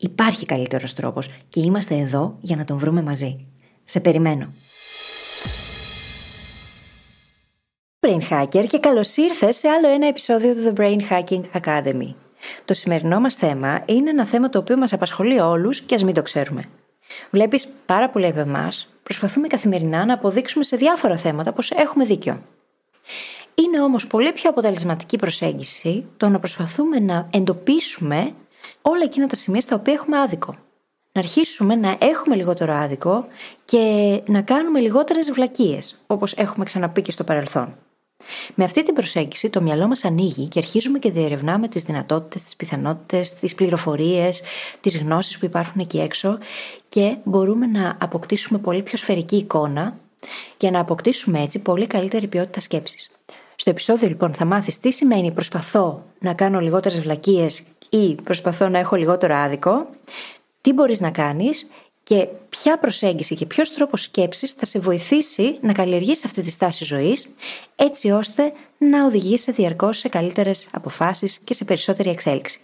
[0.00, 3.46] Υπάρχει καλύτερος τρόπος και είμαστε εδώ για να τον βρούμε μαζί.
[3.84, 4.52] Σε περιμένω.
[8.00, 12.14] Brain Hacker και καλώς ήρθες σε άλλο ένα επεισόδιο του The Brain Hacking Academy.
[12.64, 16.14] Το σημερινό μας θέμα είναι ένα θέμα το οποίο μας απασχολεί όλους και ας μην
[16.14, 16.64] το ξέρουμε.
[17.30, 22.42] Βλέπεις πάρα πολλοί από εμάς προσπαθούμε καθημερινά να αποδείξουμε σε διάφορα θέματα πως έχουμε δίκιο.
[23.54, 28.32] Είναι όμως πολύ πιο αποτελεσματική προσέγγιση το να προσπαθούμε να εντοπίσουμε
[28.88, 30.56] όλα εκείνα τα σημεία στα οποία έχουμε άδικο.
[31.12, 33.26] Να αρχίσουμε να έχουμε λιγότερο άδικο
[33.64, 37.76] και να κάνουμε λιγότερες βλακίες, όπως έχουμε ξαναπεί και στο παρελθόν.
[38.54, 42.56] Με αυτή την προσέγγιση το μυαλό μας ανοίγει και αρχίζουμε και διερευνάμε τις δυνατότητες, τις
[42.56, 44.42] πιθανότητες, τις πληροφορίες,
[44.80, 46.38] τις γνώσεις που υπάρχουν εκεί έξω
[46.88, 49.98] και μπορούμε να αποκτήσουμε πολύ πιο σφαιρική εικόνα
[50.56, 53.10] και να αποκτήσουμε έτσι πολύ καλύτερη ποιότητα σκέψης.
[53.60, 58.78] Στο επεισόδιο λοιπόν θα μάθεις τι σημαίνει προσπαθώ να κάνω λιγότερες βλακίες ή προσπαθώ να
[58.78, 59.86] έχω λιγότερο άδικο,
[60.60, 61.70] τι μπορείς να κάνεις
[62.02, 66.84] και ποια προσέγγιση και ποιος τρόπος σκέψης θα σε βοηθήσει να καλλιεργήσει αυτή τη στάση
[66.84, 67.28] ζωής
[67.76, 72.60] έτσι ώστε να οδηγήσει διαρκώς σε καλύτερες αποφάσεις και σε περισσότερη εξέλιξη.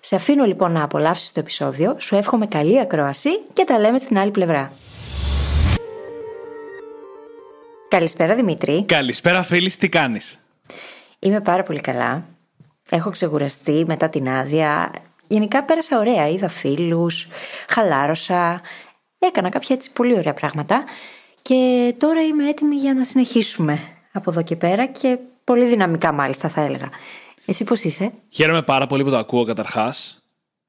[0.00, 4.18] Σε αφήνω λοιπόν να απολαύσεις το επεισόδιο, σου εύχομαι καλή ακρόαση και τα λέμε στην
[4.18, 4.72] άλλη πλευρά.
[7.88, 8.84] Καλησπέρα Δημήτρη.
[8.84, 10.38] Καλησπέρα φίλης, τι κάνεις;
[11.18, 12.26] Είμαι πάρα πολύ καλά.
[12.90, 14.92] Έχω ξεκουραστεί μετά την άδεια.
[15.28, 16.28] Γενικά πέρασα ωραία.
[16.28, 17.26] Είδα φίλους,
[17.68, 18.60] χαλάρωσα.
[19.18, 20.84] Έκανα κάποια έτσι πολύ ωραία πράγματα.
[21.42, 23.80] Και τώρα είμαι έτοιμη για να συνεχίσουμε
[24.12, 26.88] από εδώ και πέρα και πολύ δυναμικά μάλιστα θα έλεγα.
[27.44, 30.18] Εσύ πώς είσαι; Χαίρομαι πάρα πολύ που το ακούω καταρχάς.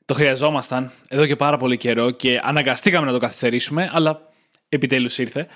[0.06, 4.22] Το χρειαζόμασταν εδώ και πάρα πολύ καιρό και αναγκαστήκαμε να το καθυστερήσουμε, αλλά
[4.70, 5.48] επιτέλους ήρθε.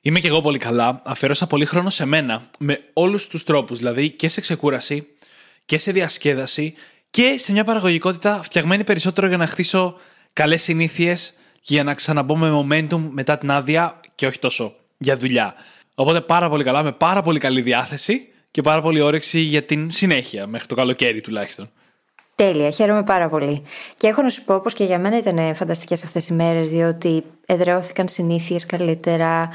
[0.00, 1.00] Είμαι και εγώ πολύ καλά.
[1.04, 5.06] Αφιέρωσα πολύ χρόνο σε μένα με όλους τους τρόπους, δηλαδή και σε ξεκούραση
[5.64, 6.74] και σε διασκέδαση
[7.10, 9.96] και σε μια παραγωγικότητα φτιαγμένη περισσότερο για να χτίσω
[10.32, 11.32] καλές συνήθειες
[11.62, 15.54] για να ξαναμπω με momentum μετά την άδεια και όχι τόσο για δουλειά.
[15.94, 19.90] Οπότε πάρα πολύ καλά, με πάρα πολύ καλή διάθεση και πάρα πολύ όρεξη για την
[19.90, 21.70] συνέχεια, μέχρι το καλοκαίρι τουλάχιστον.
[22.34, 23.62] Τέλεια, χαίρομαι πάρα πολύ.
[23.96, 27.24] Και έχω να σου πω πως και για μένα ήταν φανταστικές αυτές οι μέρες, διότι
[27.46, 29.48] εδραιώθηκαν συνήθειες καλύτερα,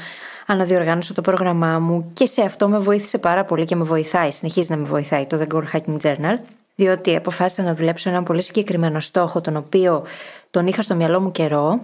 [0.46, 4.70] αναδιοργάνωσα το πρόγραμμά μου και σε αυτό με βοήθησε πάρα πολύ και με βοηθάει, συνεχίζει
[4.70, 6.38] να με βοηθάει το The Goal Hacking Journal,
[6.74, 10.04] διότι αποφάσισα να δουλέψω έναν πολύ συγκεκριμένο στόχο, τον οποίο
[10.50, 11.80] τον είχα στο μυαλό μου καιρό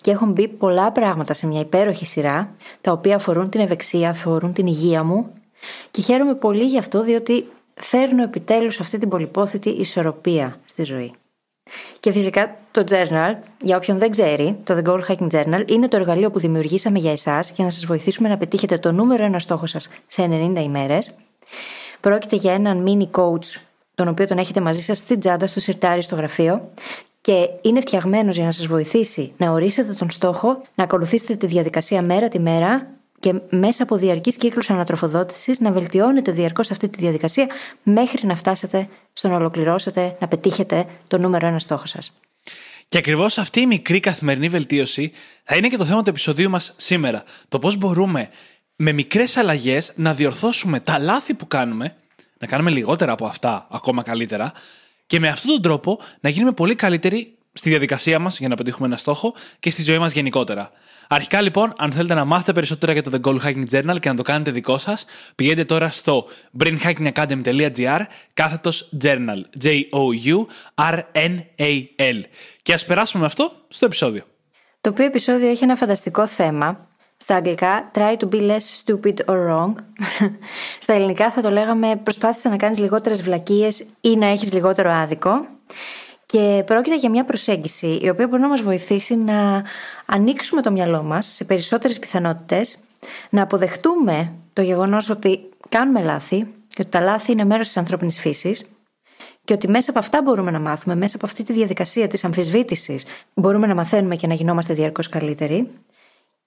[0.00, 4.52] και έχουν μπει πολλά πράγματα σε μια υπέροχη σειρά, τα οποία αφορούν την ευεξία, αφορούν
[4.52, 5.32] την υγεία μου
[5.90, 11.14] και χαίρομαι πολύ γι' αυτό, διότι φέρνω επιτέλους αυτή την πολυπόθετη ισορροπία στη ζωή.
[12.00, 15.96] Και φυσικά το journal, για όποιον δεν ξέρει, το The Goal Hacking Journal είναι το
[15.96, 19.66] εργαλείο που δημιουργήσαμε για εσάς για να σας βοηθήσουμε να πετύχετε το νούμερο ένα στόχο
[19.66, 21.14] σας σε 90 ημέρες.
[22.00, 23.60] Πρόκειται για έναν mini coach,
[23.94, 26.68] τον οποίο τον έχετε μαζί σας στην τσάντα, στο σιρτάρι, στο γραφείο.
[27.20, 32.02] Και είναι φτιαγμένος για να σας βοηθήσει να ορίσετε τον στόχο, να ακολουθήσετε τη διαδικασία
[32.02, 32.86] μέρα τη μέρα
[33.24, 37.46] και μέσα από διαρκείς κύκλους ανατροφοδότησης να βελτιώνετε διαρκώς αυτή τη διαδικασία
[37.82, 42.20] μέχρι να φτάσετε στο να ολοκληρώσετε, να πετύχετε το νούμερο ένα στόχο σας.
[42.88, 45.12] Και ακριβώς αυτή η μικρή καθημερινή βελτίωση
[45.44, 47.24] θα είναι και το θέμα του επεισοδίου μας σήμερα.
[47.48, 48.28] Το πώς μπορούμε
[48.76, 51.96] με μικρές αλλαγές να διορθώσουμε τα λάθη που κάνουμε,
[52.38, 54.52] να κάνουμε λιγότερα από αυτά ακόμα καλύτερα,
[55.06, 58.86] και με αυτόν τον τρόπο να γίνουμε πολύ καλύτεροι στη διαδικασία μας για να πετύχουμε
[58.86, 60.70] ένα στόχο και στη ζωή μας γενικότερα.
[61.08, 64.14] Αρχικά λοιπόν, αν θέλετε να μάθετε περισσότερα για το The Goal Hacking Journal και να
[64.14, 65.04] το κάνετε δικό σας,
[65.34, 66.28] πηγαίνετε τώρα στο
[66.58, 68.00] brainhackingacademy.gr
[68.34, 69.42] κάθετος journal.
[69.64, 70.50] J-O-U-R-N-A-L.
[72.62, 74.22] Και ας περάσουμε με αυτό στο επεισόδιο.
[74.80, 76.88] Το οποίο επεισόδιο έχει ένα φανταστικό θέμα.
[77.16, 79.72] Στα αγγλικά, try to be less stupid or wrong.
[80.84, 85.46] Στα ελληνικά θα το λέγαμε προσπάθησε να κάνεις λιγότερες βλακίες ή να έχεις λιγότερο άδικο.
[86.34, 89.62] Και πρόκειται για μια προσέγγιση η οποία μπορεί να μας βοηθήσει να
[90.06, 92.78] ανοίξουμε το μυαλό μας σε περισσότερες πιθανότητες,
[93.30, 98.18] να αποδεχτούμε το γεγονός ότι κάνουμε λάθη και ότι τα λάθη είναι μέρος της ανθρώπινης
[98.18, 98.72] φύσης
[99.44, 103.04] και ότι μέσα από αυτά μπορούμε να μάθουμε, μέσα από αυτή τη διαδικασία της αμφισβήτησης
[103.34, 105.70] μπορούμε να μαθαίνουμε και να γινόμαστε διαρκώς καλύτεροι.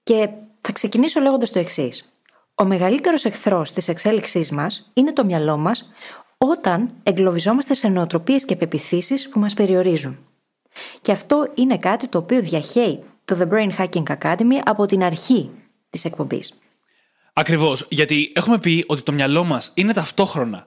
[0.03, 0.29] Και
[0.61, 2.11] θα ξεκινήσω λέγοντας το εξής.
[2.55, 5.91] Ο μεγαλύτερος εχθρός της εξέλιξής μας είναι το μυαλό μας
[6.37, 10.17] όταν εγκλωβιζόμαστε σε νοοτροπίες και πεπιθήσεις που μας περιορίζουν.
[11.01, 15.49] Και αυτό είναι κάτι το οποίο διαχέει το The Brain Hacking Academy από την αρχή
[15.89, 16.59] της εκπομπής.
[17.33, 20.65] Ακριβώς, γιατί έχουμε πει ότι το μυαλό μας είναι ταυτόχρονα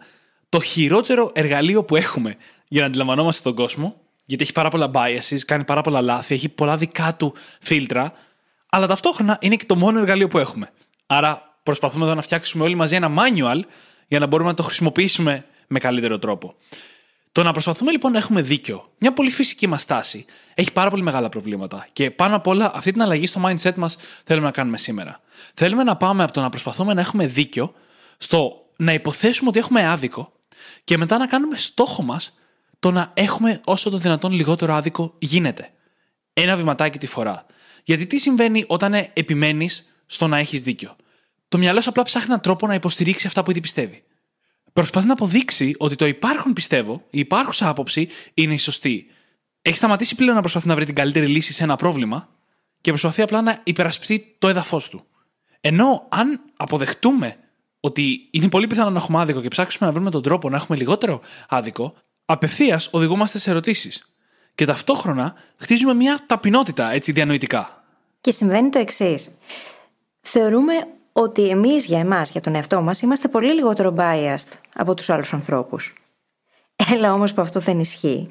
[0.48, 2.36] το χειρότερο εργαλείο που έχουμε
[2.68, 6.48] για να αντιλαμβανόμαστε τον κόσμο, γιατί έχει πάρα πολλά biases, κάνει πάρα πολλά λάθη, έχει
[6.48, 8.12] πολλά δικά του φίλτρα,
[8.70, 10.72] αλλά ταυτόχρονα είναι και το μόνο εργαλείο που έχουμε.
[11.06, 13.60] Άρα προσπαθούμε εδώ να φτιάξουμε όλοι μαζί ένα manual
[14.08, 16.54] για να μπορούμε να το χρησιμοποιήσουμε με καλύτερο τρόπο.
[17.32, 20.24] Το να προσπαθούμε λοιπόν να έχουμε δίκιο, μια πολύ φυσική μας τάση,
[20.54, 21.86] έχει πάρα πολύ μεγάλα προβλήματα.
[21.92, 25.20] Και πάνω απ' όλα, αυτή την αλλαγή στο mindset μας θέλουμε να κάνουμε σήμερα.
[25.54, 27.74] Θέλουμε να πάμε από το να προσπαθούμε να έχουμε δίκιο,
[28.18, 30.32] στο να υποθέσουμε ότι έχουμε άδικο,
[30.84, 32.34] και μετά να κάνουμε στόχο μας
[32.80, 35.70] το να έχουμε όσο το δυνατόν λιγότερο άδικο γίνεται.
[36.32, 37.46] Ένα βηματάκι τη φορά.
[37.84, 40.96] Γιατί τι συμβαίνει όταν επιμένεις στο να έχεις δίκιο;
[41.48, 44.02] Το μυαλό σου απλά ψάχνει έναν τρόπο να υποστηρίξει αυτά που ήδη πιστεύει
[44.72, 49.06] προσπαθεί να αποδείξει ότι το υπάρχον πιστεύω, η υπάρχουσα άποψη είναι η σωστή.
[49.62, 52.28] Έχει σταματήσει πλέον να προσπαθεί να βρει την καλύτερη λύση σε ένα πρόβλημα
[52.80, 55.04] και προσπαθεί απλά να υπερασπιστεί το έδαφος του.
[55.60, 57.36] Ενώ αν αποδεχτούμε
[57.80, 60.78] ότι είναι πολύ πιθανό να έχουμε άδικο και ψάξουμε να βρούμε τον τρόπο να έχουμε
[60.78, 61.94] λιγότερο άδικο,
[62.24, 64.14] απευθείας οδηγούμαστε σε ερωτήσεις.
[64.54, 67.84] Και ταυτόχρονα χτίζουμε μια ταπεινότητα έτσι διανοητικά.
[68.20, 69.38] Και συμβαίνει το εξής.
[70.20, 70.72] Θεωρούμε
[71.20, 75.32] ότι εμείς για εμάς, για τον εαυτό μας, είμαστε πολύ λιγότερο biased από τους άλλους
[75.32, 75.92] ανθρώπους.
[76.92, 78.30] Έλα όμως που αυτό δεν ισχύει.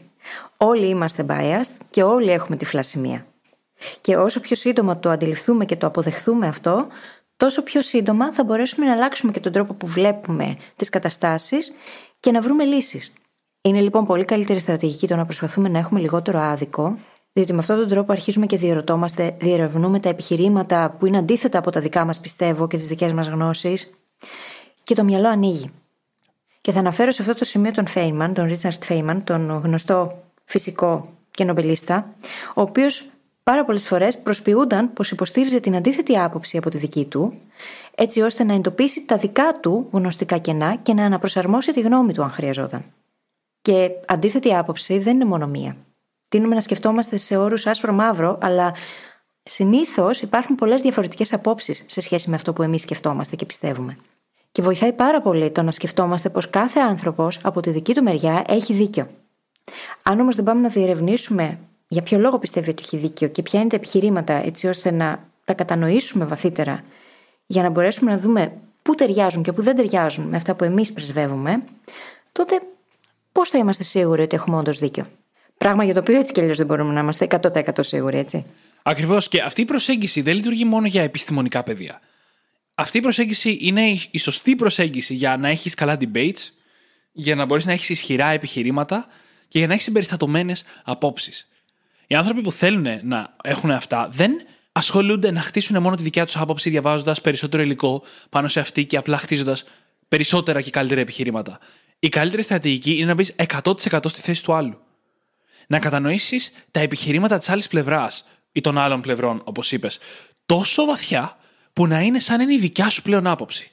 [0.57, 3.25] Όλοι είμαστε biased και όλοι έχουμε τη φλασιμία.
[4.01, 6.87] Και όσο πιο σύντομα το αντιληφθούμε και το αποδεχθούμε αυτό,
[7.37, 11.71] τόσο πιο σύντομα θα μπορέσουμε να αλλάξουμε και τον τρόπο που βλέπουμε τις καταστάσεις
[12.19, 13.13] και να βρούμε λύσεις.
[13.61, 16.97] Είναι λοιπόν πολύ καλύτερη στρατηγική το να προσπαθούμε να έχουμε λιγότερο άδικο
[17.39, 21.71] διότι με αυτόν τον τρόπο αρχίζουμε και διερωτόμαστε, διερευνούμε τα επιχειρήματα που είναι αντίθετα από
[21.71, 23.89] τα δικά μας πιστεύω και τις δικές μας γνώσεις,
[24.83, 25.71] και το μυαλό ανοίγει.
[26.61, 31.09] Και θα αναφέρω σε αυτό το σημείο τον Φέιμαν, τον Ρίτσαρτ Φέιμαν, τον γνωστό φυσικό
[31.31, 32.13] και νομπελίστα,
[32.55, 33.09] ο οποίος
[33.43, 37.33] πάρα πολλές φορές προσποιούνταν πως υποστήριζε την αντίθετη άποψη από τη δική του,
[37.95, 42.23] έτσι ώστε να εντοπίσει τα δικά του γνωστικά κενά και να αναπροσαρμόσει τη γνώμη του
[42.23, 42.85] αν χρειαζόταν.
[43.61, 45.75] Και αντίθετη άποψη δεν είναι μόνο μία
[46.29, 48.73] τείνουμε να σκεφτόμαστε σε όρους άσπρο-μαύρο, αλλά
[49.43, 53.97] συνήθως υπάρχουν πολλές διαφορετικές απόψεις σε σχέση με αυτό που εμείς σκεφτόμαστε και πιστεύουμε.
[54.51, 58.43] Και βοηθάει πάρα πολύ το να σκεφτόμαστε πως κάθε άνθρωπος από τη δική του μεριά
[58.47, 59.07] έχει δίκιο.
[60.03, 63.59] Αν όμως δεν πάμε να διερευνήσουμε για ποιο λόγο πιστεύει ότι έχει δίκιο και ποια
[63.59, 66.83] είναι τα επιχειρήματα έτσι ώστε να τα κατανοήσουμε βαθύτερα
[67.45, 70.93] για να μπορέσουμε να δούμε πού ταιριάζουν και πού δεν ταιριάζουν με αυτά που εμείς
[70.93, 71.63] πρεσβεύουμε,
[72.31, 72.61] τότε
[73.31, 75.05] πώς θα είμαστε σίγουροι ότι έχουμε όντως δίκιο;
[75.59, 78.45] Πράγμα για το οποίο έτσι κι αλλιώς δεν μπορούμε να είμαστε 100% σίγουροι, έτσι.
[78.83, 79.27] Ακριβώς.
[79.27, 81.99] Και αυτή η προσέγγιση δεν λειτουργεί μόνο για επιστημονικά πεδία.
[82.75, 86.49] Αυτή η προσέγγιση είναι η σωστή προσέγγιση για να έχεις καλά debates,
[87.11, 89.07] για να μπορείς να έχεις ισχυρά επιχειρήματα
[89.47, 91.47] και για να έχεις εμπεριστατωμένε απόψεις.
[92.07, 94.31] Οι άνθρωποι που θέλουν να έχουν αυτά δεν
[94.71, 98.97] ασχολούνται να χτίσουν μόνο τη δικιά τους άποψη διαβάζοντας περισσότερο υλικό πάνω σε αυτή και
[98.97, 99.63] απλά χτίζοντας
[100.07, 101.59] περισσότερα και καλύτερα επιχειρήματα.
[101.99, 104.87] Η καλύτερη στρατηγική είναι να μπεις 100% στη θέση του άλλου
[105.69, 109.99] να κατανοήσεις τα επιχειρήματα της άλλης πλευράς ή των άλλων πλευρών, όπως είπες,
[110.45, 111.37] τόσο βαθιά
[111.73, 113.71] που να είναι σαν είναι η δικιά σου πλέον άποψη.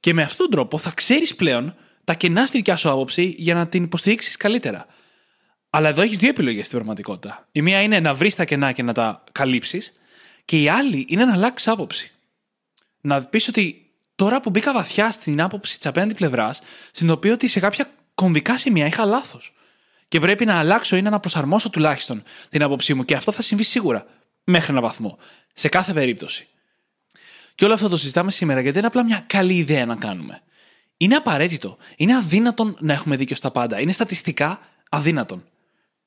[0.00, 1.74] Και με αυτόν τον τρόπο θα ξέρεις πλέον
[2.04, 4.86] τα κενά στη δικιά σου άποψη για να την υποστηρίξεις καλύτερα.
[5.70, 7.48] Αλλά εδώ έχεις δύο επιλογές στην πραγματικότητα.
[7.52, 9.92] Η μία είναι να βρεις τα κενά και να τα καλύψεις,
[10.44, 12.12] και η άλλη είναι να αλλάξεις άποψη.
[13.00, 16.62] Να πεις ότι τώρα που μπήκα βαθιά στην άποψη της απέναντι πλευράς,
[16.92, 19.53] συνειδητοποιώ ότι σε κάποια κομβικά σημεία είχα λάθος.
[20.14, 23.04] Και πρέπει να αλλάξω ή να προσαρμόσω τουλάχιστον την άποψή μου.
[23.04, 24.06] Και αυτό θα συμβεί σίγουρα.
[24.44, 25.18] Μέχρι ένα βαθμό.
[25.54, 26.46] Σε κάθε περίπτωση.
[27.54, 30.42] Και όλο αυτό το συζητάμε σήμερα γιατί είναι απλά μια καλή ιδέα να κάνουμε.
[30.96, 31.76] Είναι απαραίτητο.
[31.96, 33.80] Είναι αδύνατον να έχουμε δίκιο στα πάντα.
[33.80, 35.44] Είναι στατιστικά αδύνατον.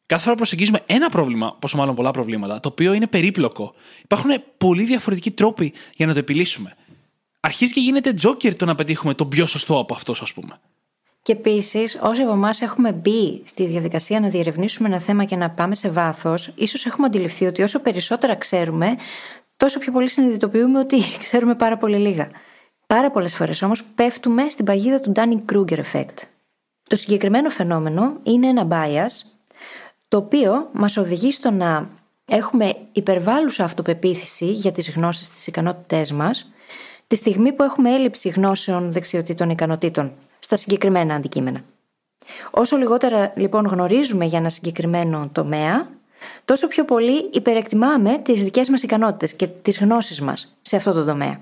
[0.05, 3.75] Κάθε φορά προσεγγίζουμε ένα πρόβλημα, πόσο μάλλον πολλά προβλήματα, το οποίο είναι περίπλοκο.
[4.03, 6.75] Υπάρχουν πολύ διαφορετικοί τρόποι για να το επιλύσουμε.
[7.39, 10.59] Αρχίζει και γίνεται τζόκερ το να πετύχουμε τον πιο σωστό από αυτό, ας πούμε.
[11.27, 15.49] Και επίσης, όσοι από εμάς έχουμε μπει στη διαδικασία να διερευνήσουμε ένα θέμα και να
[15.49, 18.95] πάμε σε βάθος, ίσως έχουμε αντιληφθεί ότι όσο περισσότερα ξέρουμε,
[19.57, 22.29] τόσο πιο πολύ συνειδητοποιούμε ότι ξέρουμε πάρα πολύ λίγα.
[22.87, 26.15] Πάρα πολλές φορές όμως πέφτουμε στην παγίδα του Dunning-Kruger effect.
[26.83, 29.29] Το συγκεκριμένο φαινόμενο είναι ένα bias
[30.07, 31.89] το οποίο μας οδηγεί στο να
[32.25, 36.51] έχουμε υπερβάλλουσα αυτοπεποίθηση για τις γνώσεις, τις ικανότητές μας,
[37.07, 40.13] τη στιγμή που έχουμε έλλειψη γνώσεων, δεξιοτήτων, ικανοτήτων
[40.47, 41.61] στα συγκεκριμένα αντικείμενα.
[42.51, 45.89] Όσο λιγότερα λοιπόν γνωρίζουμε για ένα συγκεκριμένο τομέα,
[46.45, 51.05] τόσο πιο πολύ υπερεκτιμάμε τις δικές μας ικανότητες και τις γνώσεις μας σε αυτό το
[51.05, 51.39] τομέα.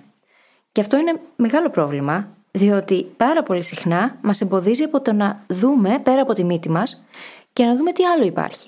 [0.72, 6.00] Και αυτό είναι μεγάλο πρόβλημα, διότι πάρα πολύ συχνά μας εμποδίζει από το να δούμε
[6.04, 7.04] πέρα από τη μύτη μας
[7.54, 8.68] και να δούμε τι άλλο υπάρχει.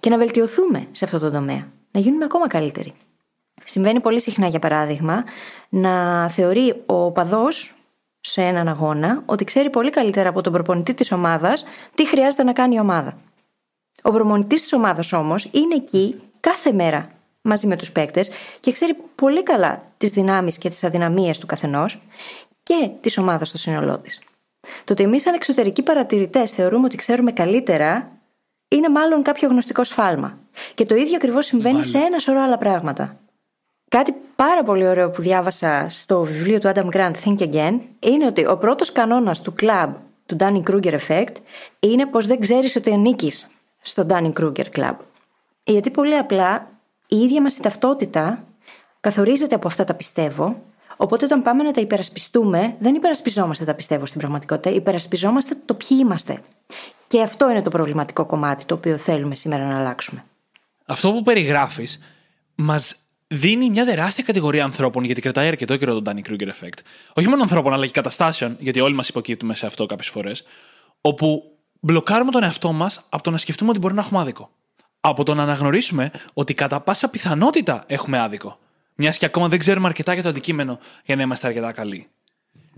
[0.00, 1.68] Και να βελτιωθούμε σε αυτό το τομέα.
[1.90, 2.92] Να γίνουμε ακόμα καλύτεροι.
[3.64, 5.24] Συμβαίνει πολύ συχνά, για παράδειγμα,
[5.68, 7.74] να θεωρεί ο παδός
[8.26, 11.64] σε έναν αγώνα ότι ξέρει πολύ καλύτερα από τον προπονητή της ομάδας
[11.94, 13.18] τι χρειάζεται να κάνει η ομάδα.
[14.02, 17.10] Ο προπονητής της ομάδας όμως είναι εκεί κάθε μέρα
[17.42, 22.02] μαζί με τους παίκτες και ξέρει πολύ καλά τις δυνάμεις και τις αδυναμίες του καθενός
[22.62, 24.20] και της ομάδας στο σύνολό της.
[24.84, 28.10] Το ότι εμείς, σαν εξωτερικοί παρατηρητές, θεωρούμε ότι ξέρουμε καλύτερα,
[28.68, 30.38] είναι μάλλον κάποιο γνωστικό σφάλμα.
[30.74, 33.18] Και το ίδιο ακριβώς συμβαίνει σε ένα σωρό άλλα πράγματα.
[33.94, 38.46] Κάτι πάρα πολύ ωραίο που διάβασα στο βιβλίο του Adam Grant, Think Again, είναι ότι
[38.46, 39.88] ο πρώτος κανόνας του club
[40.26, 41.34] του Dunning-Kruger Effect
[41.78, 43.46] είναι πως δεν ξέρεις ότι ανήκεις
[43.82, 44.94] στο Dunning-Kruger Club.
[45.64, 46.68] Γιατί πολύ απλά
[47.06, 48.44] η ίδια μας η ταυτότητα
[49.00, 50.62] καθορίζεται από αυτά τα πιστεύω
[50.96, 55.98] Οπότε όταν πάμε να τα υπερασπιστούμε, δεν υπερασπιζόμαστε τα πιστεύω στην πραγματικότητα, υπερασπιζόμαστε το ποιοι
[56.00, 56.42] είμαστε.
[57.06, 60.24] Και αυτό είναι το προβληματικό κομμάτι το οποίο θέλουμε σήμερα να αλλάξουμε.
[60.86, 61.98] Αυτό που περιγράφεις
[62.54, 62.96] μας
[63.26, 66.78] δίνει μια τεράστια κατηγορία ανθρώπων, γιατί κρατάει αρκετό καιρό τον Danny Kruger effect.
[67.14, 70.44] Όχι μόνο ανθρώπων, αλλά και καταστάσεων, γιατί όλοι μας υποκύπτουμε σε αυτό κάποιες φορές,
[71.00, 71.42] όπου
[71.80, 74.50] μπλοκάρουμε τον εαυτό μας από το να σκεφτούμε ότι μπορεί να έχουμε άδικο.
[75.00, 78.58] Από το να αναγνωρίσουμε ότι κατά πάσα πιθανότητα έχουμε άδικο.
[78.94, 82.08] Μιας και ακόμα δεν ξέρουμε αρκετά για το αντικείμενο για να είμαστε αρκετά καλοί.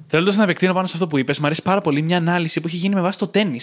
[0.07, 2.67] Θέλοντας να επεκτείνω πάνω σε αυτό που είπες, μου αρέσει πάρα πολύ μια ανάλυση που
[2.67, 3.61] έχει γίνει με βάση το τέννη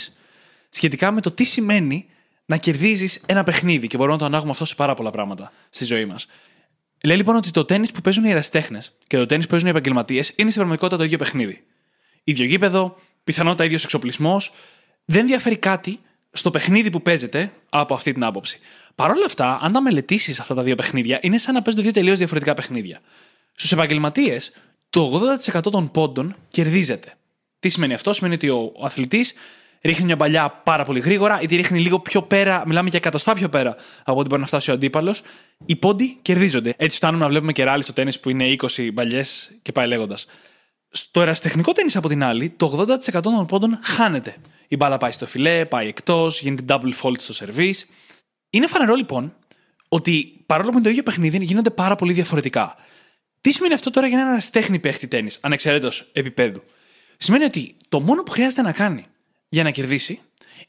[0.69, 2.05] σχετικά με το τι σημαίνει
[2.45, 3.87] να κερδίζεις ένα παιχνίδι.
[3.87, 6.27] Και μπορούμε να το ανάγουμε αυτό σε πάρα πολλά πράγματα στη ζωή μας.
[7.05, 9.71] Λέει λοιπόν ότι το τέννη που παίζουν οι εραστέχνε και το τέννη που παίζουν οι
[9.71, 11.63] επαγγελματίες είναι στην πραγματικότητα το ίδιο παιχνίδι.
[12.23, 14.53] ίδιο γήπεδο, πιθανότητα ίδιος εξοπλισμός.
[15.05, 15.99] Δεν διαφέρει κάτι
[16.31, 18.59] στο παιχνίδι που παίζεται από αυτή την άποψη.
[18.95, 21.93] Παρ' όλα αυτά, αν τα μελετήσεις αυτά τα δύο παιχνίδια, είναι σαν να παίζονται δύο
[21.93, 23.01] τελείως διαφορετικά παιχνίδια.
[23.55, 24.51] Στους επαγγελματίες,
[24.89, 25.21] το
[25.55, 27.13] 80% των πόντων κερδίζεται.
[27.59, 29.33] Τι σημαίνει αυτό, σημαίνει ότι ο αθλητής
[29.83, 33.33] ρίχνει μια παλιά πάρα πολύ γρήγορα, ή τη ρίχνει λίγο πιο πέρα, μιλάμε για εκατοστά
[33.33, 35.21] πιο πέρα από ό,τι μπορεί να φτάσει ο αντίπαλος.
[35.65, 36.73] Οι πόντοι κερδίζονται.
[36.77, 39.23] Έτσι φτάνουμε να βλέπουμε και ράλι στο τέννη που είναι 20 παλιέ
[39.61, 40.25] και πάει λέγοντας.
[40.89, 42.85] Στο εραστεχνικό τέννη, από την άλλη, το
[43.15, 44.35] 80% των πόντων χάνεται.
[44.67, 47.81] Η μπάλα πάει στο φιλέ, πάει εκτός, γίνεται double fault στο service.
[48.49, 49.35] Είναι φανερό λοιπόν
[49.89, 52.75] ότι παρόλο που είναι το ίδιο παιχνίδι γίνονται πάρα πολύ διαφορετικά.
[53.41, 56.63] Τι σημαίνει αυτό τώρα για έναν τέχνη παίχτη τέννη, ανεξαιρέτως επίπεδου;
[57.17, 59.03] Σημαίνει ότι το μόνο που χρειάζεται να κάνει
[59.53, 60.19] για να κερδίσει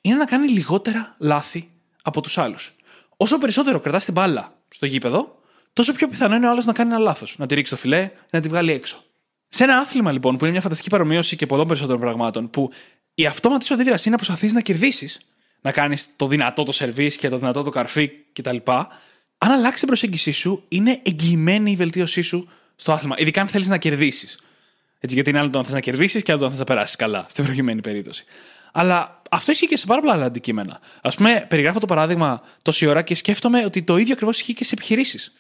[0.01, 1.69] είναι να κάνει λιγότερα λάθη
[2.03, 2.75] από τους άλλους.
[3.17, 5.37] Όσο περισσότερο κρατάς την μπάλα στο γήπεδο,
[5.73, 7.35] τόσο πιο πιθανό είναι ο άλλος να κάνει ένα λάθος.
[7.39, 9.03] Να τη ρίξει το φιλέ, να τη βγάλει έξω.
[9.49, 12.71] Σε ένα άθλημα λοιπόν που είναι μια φανταστική παρομοίωση και πολλών περισσότερων πραγμάτων, που
[13.15, 15.21] η αυτόματη σου αντίδραση είναι να προσπαθείς να κερδίσεις,
[15.61, 18.57] να κάνεις το δυνατό το σερβίς και το δυνατό το καρφί κτλ.
[19.39, 23.15] Αν αλλάξει την προσέγγιση σου, είναι εγγυημένη η βελτίωσή σου στο άθλημα.
[23.19, 24.39] Ειδικά αν θέλεις να κερδίσεις.
[25.01, 26.67] Έτσι, γιατί είναι άλλο το αν θες να κερδίσεις και άλλο το αν θες να
[26.67, 28.25] περάσεις καλά, στην προηγουμένη περίπτωση.
[28.77, 30.81] Αλλά αυτό ισχύει και σε πάρα πολλά άλλα αντικείμενα.
[31.03, 34.65] Α πούμε, περιγράφω το παράδειγμα τόση ώρα και σκέφτομαι ότι το ίδιο ακριβώς ισχύει και
[34.65, 35.33] σε επιχειρήσεις.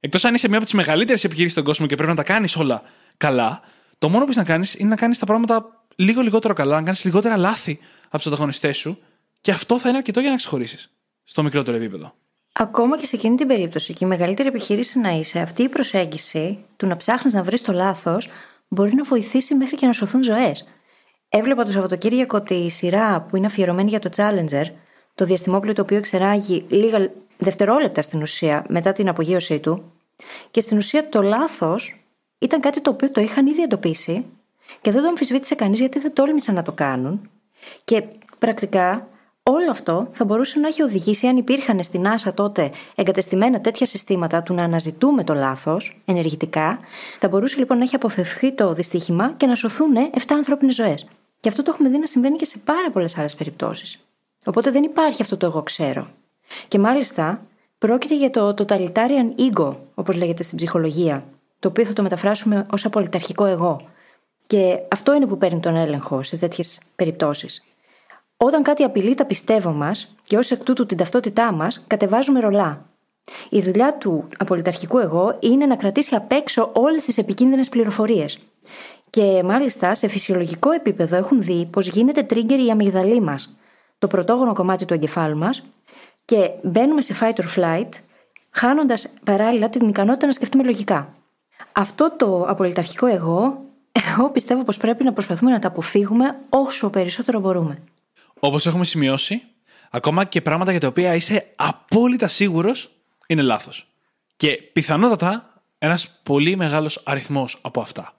[0.00, 2.56] Εκτός αν είσαι μια από τις μεγαλύτερες επιχειρήσεις στον κόσμο και πρέπει να τα κάνεις
[2.56, 2.82] όλα
[3.16, 3.60] καλά,
[3.98, 6.82] το μόνο που έχεις να κάνεις είναι να κάνεις τα πράγματα λίγο λιγότερο καλά, να
[6.82, 8.98] κάνεις λιγότερα λάθη από τους ανταγωνιστές σου
[9.40, 10.90] και αυτό θα είναι αρκετό για να ξεχωρίσεις
[11.24, 12.14] στο μικρότερο επίπεδο.
[12.52, 16.64] Ακόμα και σε εκείνη την περίπτωση και η μεγαλύτερη επιχείρηση να είσαι, αυτή η προσέγγιση
[16.76, 18.28] του να ψάχνεις να βρεις το λάθος
[18.68, 20.68] μπορεί να βοηθήσει μέχρι και να σωθούν ζωές.
[21.28, 24.64] Έβλεπα το Σαββατοκύριακο τη σειρά που είναι αφιερωμένη για το Challenger,
[25.14, 29.92] το διαστημόπλαιο το οποίο εξεράγει λίγα δευτερόλεπτα στην ουσία μετά την απογείωσή του.
[30.50, 32.04] Και στην ουσία το λάθος
[32.38, 34.26] ήταν κάτι το οποίο το είχαν ήδη εντοπίσει
[34.80, 37.30] και δεν το αμφισβήτησε κανείς γιατί δεν τόλμησαν να το κάνουν.
[37.84, 38.04] Και
[38.38, 39.08] πρακτικά
[39.50, 44.42] Όλο αυτό θα μπορούσε να έχει οδηγήσει, αν υπήρχαν στην NASA τότε εγκατεστημένα τέτοια συστήματα
[44.42, 46.78] του να αναζητούμε το λάθος ενεργητικά,
[47.18, 51.06] θα μπορούσε λοιπόν να έχει αποφευχθεί το δυστύχημα και να σωθούν 7 ανθρώπινες ζωές.
[51.40, 53.98] Και αυτό το έχουμε δει να συμβαίνει και σε πάρα πολλές άλλες περιπτώσεις.
[54.44, 56.10] Οπότε δεν υπάρχει αυτό το εγώ ξέρω.
[56.68, 57.46] Και μάλιστα
[57.78, 61.24] πρόκειται για το totalitarian ego, όπως λέγεται στην ψυχολογία,
[61.58, 63.88] το οποίο θα το μεταφράσουμε ως απολυταρχικό εγώ.
[64.46, 67.64] Και αυτό είναι που παίρνει τον έλεγχο σε τέτοιες περιπτώσεις.
[68.36, 72.86] Όταν κάτι απειλεί τα πιστεύω μας και ως εκ τούτου την ταυτότητά μας, κατεβάζουμε ρολά.
[73.50, 78.38] Η δουλειά του απολυταρχικού εγώ είναι να κρατήσει απ' έξω όλες τις επικίνδυνες πληροφορίες.
[79.18, 83.58] Και μάλιστα σε φυσιολογικό επίπεδο έχουν δει πως γίνεται trigger η αμυγδαλή μας,
[83.98, 85.62] το πρωτόγωνο κομμάτι του εγκεφάλου μας,
[86.24, 87.88] και μπαίνουμε σε fight or flight,
[88.50, 91.12] χάνοντας παράλληλα την ικανότητα να σκεφτούμε λογικά.
[91.72, 97.40] Αυτό το απολυταρχικό εγώ, εγώ πιστεύω πως πρέπει να προσπαθούμε να τα αποφύγουμε όσο περισσότερο
[97.40, 97.82] μπορούμε.
[98.40, 99.42] Όπως έχουμε σημειώσει,
[99.90, 102.90] ακόμα και πράγματα για τα οποία είσαι απόλυτα σίγουρος
[103.26, 103.88] είναι λάθος.
[104.36, 108.12] Και πιθανότατα ένας πολύ μεγάλος αριθμός από αυτά.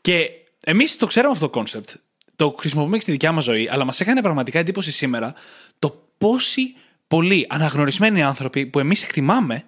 [0.00, 0.30] Και
[0.64, 1.90] εμείς το ξέραμε αυτό το concept.
[2.36, 5.34] Το χρησιμοποιούμε και στη δικιά μας ζωή, αλλά μας έκανε πραγματικά εντύπωση σήμερα
[5.78, 6.74] το πόσοι
[7.08, 9.64] πολλοί αναγνωρισμένοι άνθρωποι που εμείς εκτιμάμε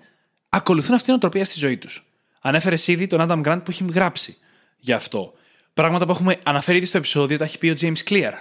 [0.48, 2.04] ακολουθούν αυτήν τη νοοτροπία στη ζωή τους.
[2.40, 4.36] Ανέφερες ήδη τον Adam Grant που έχει γράψει
[4.78, 5.32] γι' αυτό.
[5.74, 8.32] Πράγματα που έχουμε αναφέρει ήδη στο επεισόδιο, τα έχει πει ο James Clear.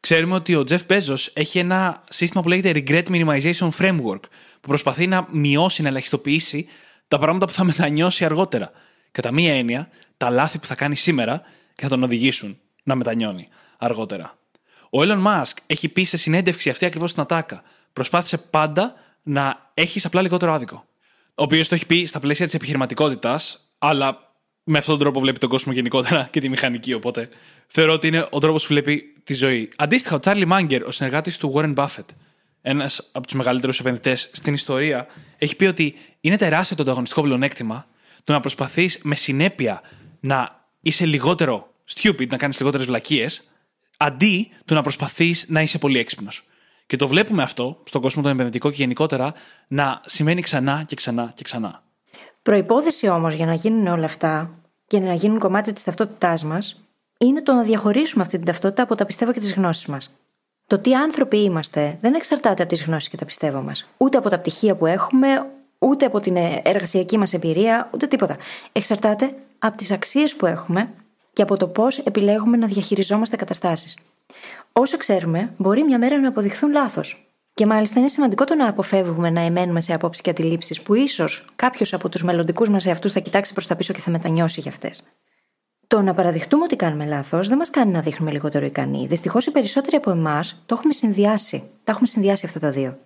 [0.00, 4.20] Ξέρουμε ότι ο Jeff Bezos έχει ένα σύστημα που λέγεται Regret Minimization Framework,
[4.60, 6.68] που προσπαθεί να μειώσει, να ελαχιστοποιήσει
[7.08, 8.70] τα πράγματα που θα μετανιώσει αργότερα.
[9.10, 11.42] Κατά μία έννοια, τα λάθη που θα κάνει σήμερα
[11.74, 13.48] και θα τον οδηγήσουν να μετανιώνει
[13.78, 14.38] αργότερα.
[14.90, 17.62] Ο Elon Musk έχει πει σε συνέντευξη αυτή ακριβώς στην Ατάκα.
[17.92, 20.84] Προσπάθησε πάντα να έχεις απλά λιγότερο άδικο.
[21.28, 24.32] Ο οποίος το έχει πει στα πλαίσια της επιχειρηματικότητας, αλλά
[24.64, 26.92] με αυτόν τον τρόπο βλέπει τον κόσμο γενικότερα και τη μηχανική.
[26.92, 27.28] Οπότε
[27.66, 29.68] θεωρώ ότι είναι ο τρόπος που βλέπει τη ζωή.
[29.76, 32.06] Αντίστοιχα, ο Τσάρλι Μάγκερ, ο συνεργάτης του Warren Buffett,
[32.62, 35.06] ένας από τους μεγαλύτερους επενδυτές στην ιστορία,
[35.38, 37.86] έχει πει ότι είναι τεράστιο το ανταγωνιστικό πλεονέκτημα
[38.24, 39.82] το να προσπαθείς με συνέπεια
[40.20, 40.48] να
[40.80, 43.50] είσαι λιγότερο stupid, να κάνεις λιγότερες βλακίες,
[43.96, 46.46] αντί το να προσπαθείς να είσαι πολύ έξυπνος.
[46.86, 49.32] Και το βλέπουμε αυτό στον κόσμο τον επενδυτικό και γενικότερα
[49.68, 51.82] να σημαίνει ξανά και ξανά και ξανά.
[52.42, 54.50] Προπόθεση όμως για να γίνουν όλα αυτά
[54.86, 56.80] και να γίνουν κομμάτι της ταυτότητάς μας
[57.18, 60.18] είναι το να διαχωρίσουμε αυτή την ταυτότητα από τα πιστεύω και τις γνώσεις μας.
[60.66, 63.88] Το τι άνθρωποι είμαστε δεν εξαρτάται από τις γνώσεις και τα πιστεύω μας.
[63.96, 65.46] Ούτε από τα πτυχία που έχουμε,
[65.78, 68.36] ούτε από την εργασιακή μας εμπειρία, ούτε τίποτα.
[68.72, 70.90] Εξαρτάται από τις αξίες που έχουμε
[71.32, 73.96] και από το πώς επιλέγουμε να διαχειριζόμαστε καταστάσεις.
[74.72, 77.28] Όσα ξέρουμε, μπορεί μια μέρα να αποδειχθούν λάθος.
[77.54, 81.44] Και μάλιστα είναι σημαντικό το να αποφεύγουμε να εμένουμε σε απόψεις και αντιλήψεις που ίσως
[81.56, 84.70] κάποιος από τους μελλοντικούς μας εαυτούς θα κοιτάξει προς τα πίσω και θα μετανιώσει για
[84.70, 85.02] αυτές.
[85.86, 89.06] Το να παραδειχτούμε ότι κάνουμε λάθος δεν μας κάνει να δείχνουμε λιγότερο ικανοί.
[89.06, 91.70] Δυστυχώς οι περισσότεροι από εμάς το έχουμε συνδυάσει.
[91.84, 92.98] Τα έχουμε συνδυάσει αυτά τα δύο.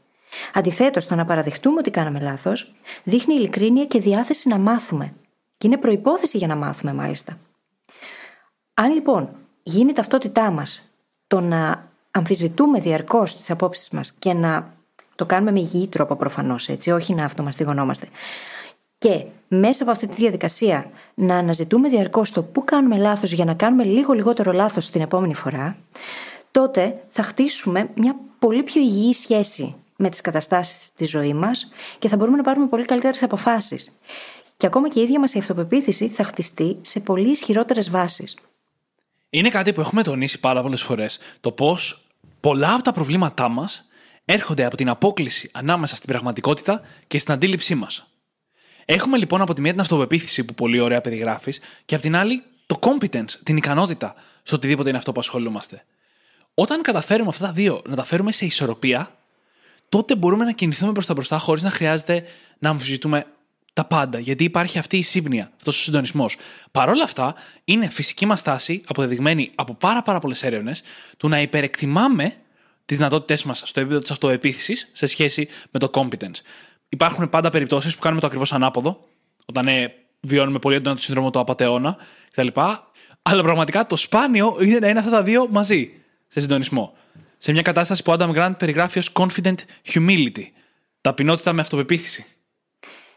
[0.52, 5.14] Αντιθέτως, το να παραδειχτούμε ότι κάναμε λάθος δείχνει ειλικρίνεια και διάθεση να μάθουμε.
[5.58, 7.38] Και είναι προπόθεση για να μάθουμε, μάλιστα.
[8.74, 9.28] Αν λοιπόν
[9.62, 10.90] γίνει η ταυτότητά μας
[11.26, 14.72] το να αμφισβητούμε διαρκώς τις απόψεις μας και να
[15.16, 18.08] το κάνουμε με υγιή τρόπο προφανώς, έτσι, όχι να αυτομαστιγωνόμαστε.
[18.98, 23.54] Και μέσα από αυτή τη διαδικασία να αναζητούμε διαρκώς το πού κάνουμε λάθος για να
[23.54, 25.76] κάνουμε λίγο λιγότερο λάθος την επόμενη φορά,
[26.50, 32.08] τότε θα χτίσουμε μια πολύ πιο υγιή σχέση με τις καταστάσεις τη ζωή μας και
[32.08, 33.98] θα μπορούμε να πάρουμε πολύ καλύτερες αποφάσεις.
[34.56, 38.36] Και ακόμα και η ίδια μας η αυτοπεποίθηση θα χτιστεί σε πολύ ισχυρότερες βάσεις.
[39.30, 41.18] Είναι κάτι που έχουμε τονίσει πάρα πολλές φορές.
[41.40, 42.06] Το πώς
[42.40, 43.84] πολλά από τα προβλήματά μας
[44.24, 48.06] έρχονται από την απόκληση ανάμεσα στην πραγματικότητα και στην αντίληψή μας.
[48.84, 52.42] Έχουμε λοιπόν από τη μία την αυτοπεποίθηση που πολύ ωραία περιγράφεις και από την άλλη
[52.66, 55.84] το competence, την ικανότητα σε οτιδήποτε είναι αυτό που ασχολούμαστε.
[56.54, 59.16] Όταν καταφέρουμε αυτά τα δύο να τα φέρουμε σε ισορροπία,
[59.92, 62.24] τότε μπορούμε να κινηθούμε προς τα μπροστά χωρίς να χρειάζεται
[62.58, 63.26] να αμφισβητούμε
[63.72, 64.18] τα πάντα.
[64.18, 66.36] Γιατί υπάρχει αυτή η σύμπνοια, αυτός ο συντονισμός.
[66.70, 70.82] Παρ' όλα αυτά, είναι φυσική μας τάση, αποδεδειγμένη από πάρα, πάρα πολλές έρευνες,
[71.16, 72.34] του να υπερεκτιμάμε
[72.84, 76.40] τις δυνατότητές μας στο επίπεδο της αυτοεπίθεσης σε σχέση με το competence.
[76.88, 79.08] Υπάρχουν πάντα περιπτώσεις που κάνουμε το ακριβώς ανάποδο,
[79.46, 81.96] όταν ε, βιώνουμε πολύ έντονα το σύνδρομο του απαταιώνα
[82.30, 82.60] κτλ.
[83.22, 85.90] Αλλά πραγματικά το σπάνιο είναι να είναι αυτά τα δύο μαζί,
[86.28, 86.96] σε συντονισμό.
[87.44, 89.54] Σε μια κατάσταση που ο Adam Grant περιγράφει ως confident
[89.92, 90.44] humility.
[91.00, 92.24] Ταπεινότητα με αυτοπεποίθηση.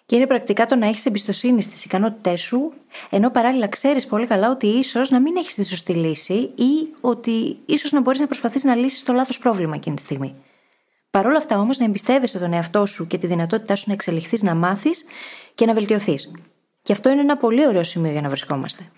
[0.06, 2.74] Και είναι πρακτικά το να έχεις εμπιστοσύνη στις ικανότητές σου,
[3.10, 7.58] ενώ παράλληλα ξέρεις πολύ καλά ότι ίσως να μην έχεις τη σωστή λύση ή ότι
[7.66, 10.36] ίσως να μπορείς να προσπαθείς να λύσεις το λάθος πρόβλημα εκείνη τη στιγμή.
[11.12, 14.44] Παρ' όλα αυτά όμως να εμπιστεύεσαι τον εαυτό σου και τη δυνατότητά σου να εξελιχθείς,
[14.44, 15.04] να μάθεις
[15.56, 16.32] και να βελτιωθείς.
[16.82, 18.92] Και αυτό είναι ένα πολύ ωραίο σημείο για να βρισκόμαστε.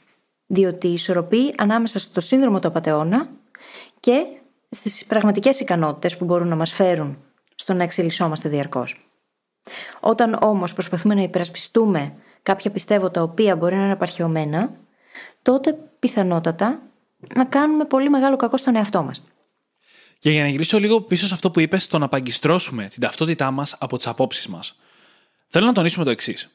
[0.46, 3.30] Διότι ισορροπεί ανάμεσα στο σύνδρομο του απαταιώνα
[4.00, 4.26] και
[4.70, 7.18] στις πραγματικές ικανότητες που μπορούν να μας φέρουν
[7.56, 9.10] στο να εξελισσόμαστε διαρκώς.
[10.00, 14.72] Όταν όμως προσπαθούμε να υπερασπιστούμε κάποια πιστεύω τα οποία μπορεί να είναι απαρχαιωμένα,
[15.42, 16.82] τότε πιθανότατα
[17.36, 19.24] να κάνουμε πολύ μεγάλο κακό στον εαυτό μας.
[20.20, 23.52] Και για να γυρίσω λίγο πίσω σε αυτό που είπες, στο να παγκιστρώσουμε την ταυτότητά
[23.52, 24.80] μας από τις απόψεις μας.
[25.48, 26.50] Θέλω να τονίσουμε το εξής.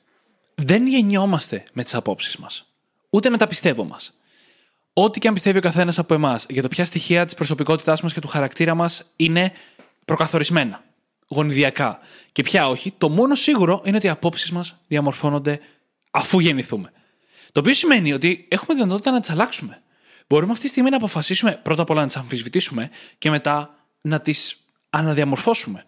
[0.54, 2.66] Δεν γεννιόμαστε με τις απόψεις μας.
[3.10, 4.12] Ούτε με τα πιστεύω μας.
[4.92, 8.12] Ό,τι και αν πιστεύει ο καθένας από εμάς για το ποια στοιχεία της προσωπικότητάς μας
[8.12, 9.52] και του χαρακτήρα μας είναι
[10.04, 10.84] προκαθορισμένα,
[11.28, 11.98] γονιδιακά
[12.32, 15.60] και ποια όχι, το μόνο σίγουρο είναι ότι οι απόψεις μας διαμορφώνονται
[16.10, 16.92] αφού γεννηθούμε.
[17.52, 19.82] Το οποίο σημαίνει ότι έχουμε δυνατότητα να τις αλλάξουμε.
[20.28, 24.20] Μπορούμε αυτή τη στιγμή να αποφασίσουμε πρώτα απ' όλα να τις αμφισβητήσουμε και μετά να
[24.20, 24.56] τις
[24.90, 25.84] αναδιαμορφώσουμε.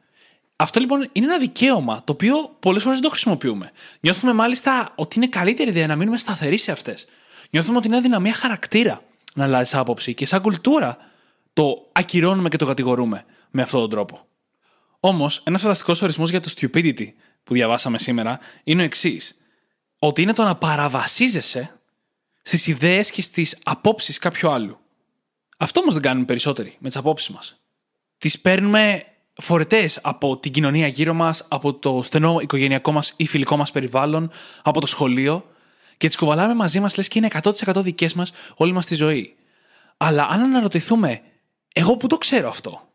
[0.57, 3.73] Αυτό λοιπόν είναι ένα δικαίωμα το οποίο πολλές φορές δεν το χρησιμοποιούμε.
[4.01, 7.07] Νιώθουμε μάλιστα ότι είναι καλύτερη ιδέα να μείνουμε σταθεροί σε αυτές.
[7.55, 9.03] Νιώθουμε ότι είναι αδυναμία χαρακτήρα
[9.35, 10.97] να αλλάζεις άποψη και σαν κουλτούρα
[11.53, 14.27] το ακυρώνουμε και το κατηγορούμε με αυτόν τον τρόπο.
[15.01, 17.07] Όμως, ένας φανταστικός ορισμός για το stupidity
[17.45, 19.37] που διαβάσαμε σήμερα είναι ο εξής.
[19.99, 21.81] Ότι είναι το να παραβασίζεσαι
[22.43, 24.79] στις ιδέες και στις απόψεις κάποιου άλλου.
[25.57, 27.61] Αυτό όμως δεν κάνουμε περισσότεροι με τις απόψεις μας.
[28.19, 33.57] Τις παίρνουμε φορετές από την κοινωνία γύρω μας, από το στενό οικογενειακό μας ή φιλικό
[33.57, 34.31] μας περιβάλλον,
[34.63, 35.45] από το σχολείο
[35.97, 39.37] και τις κουβαλάμε μαζί μας λες και είναι 100% δικές μας όλη μας τη ζωή.
[39.97, 41.21] Αλλά αν αναρωτηθούμε,
[41.73, 42.89] εγώ που το ξέρω αυτό,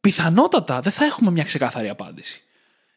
[0.00, 2.42] πιθανότατα δεν θα έχουμε μια ξεκάθαρη απάντηση.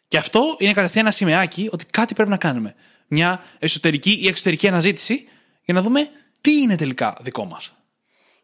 [0.07, 2.75] Και αυτό είναι κατευθείαν ένα σημαίακι ότι κάτι πρέπει να κάνουμε.
[3.07, 5.27] Μια εσωτερική ή εξωτερική αναζήτηση
[5.65, 6.09] για να δούμε
[6.41, 7.73] τι είναι τελικά δικό μας.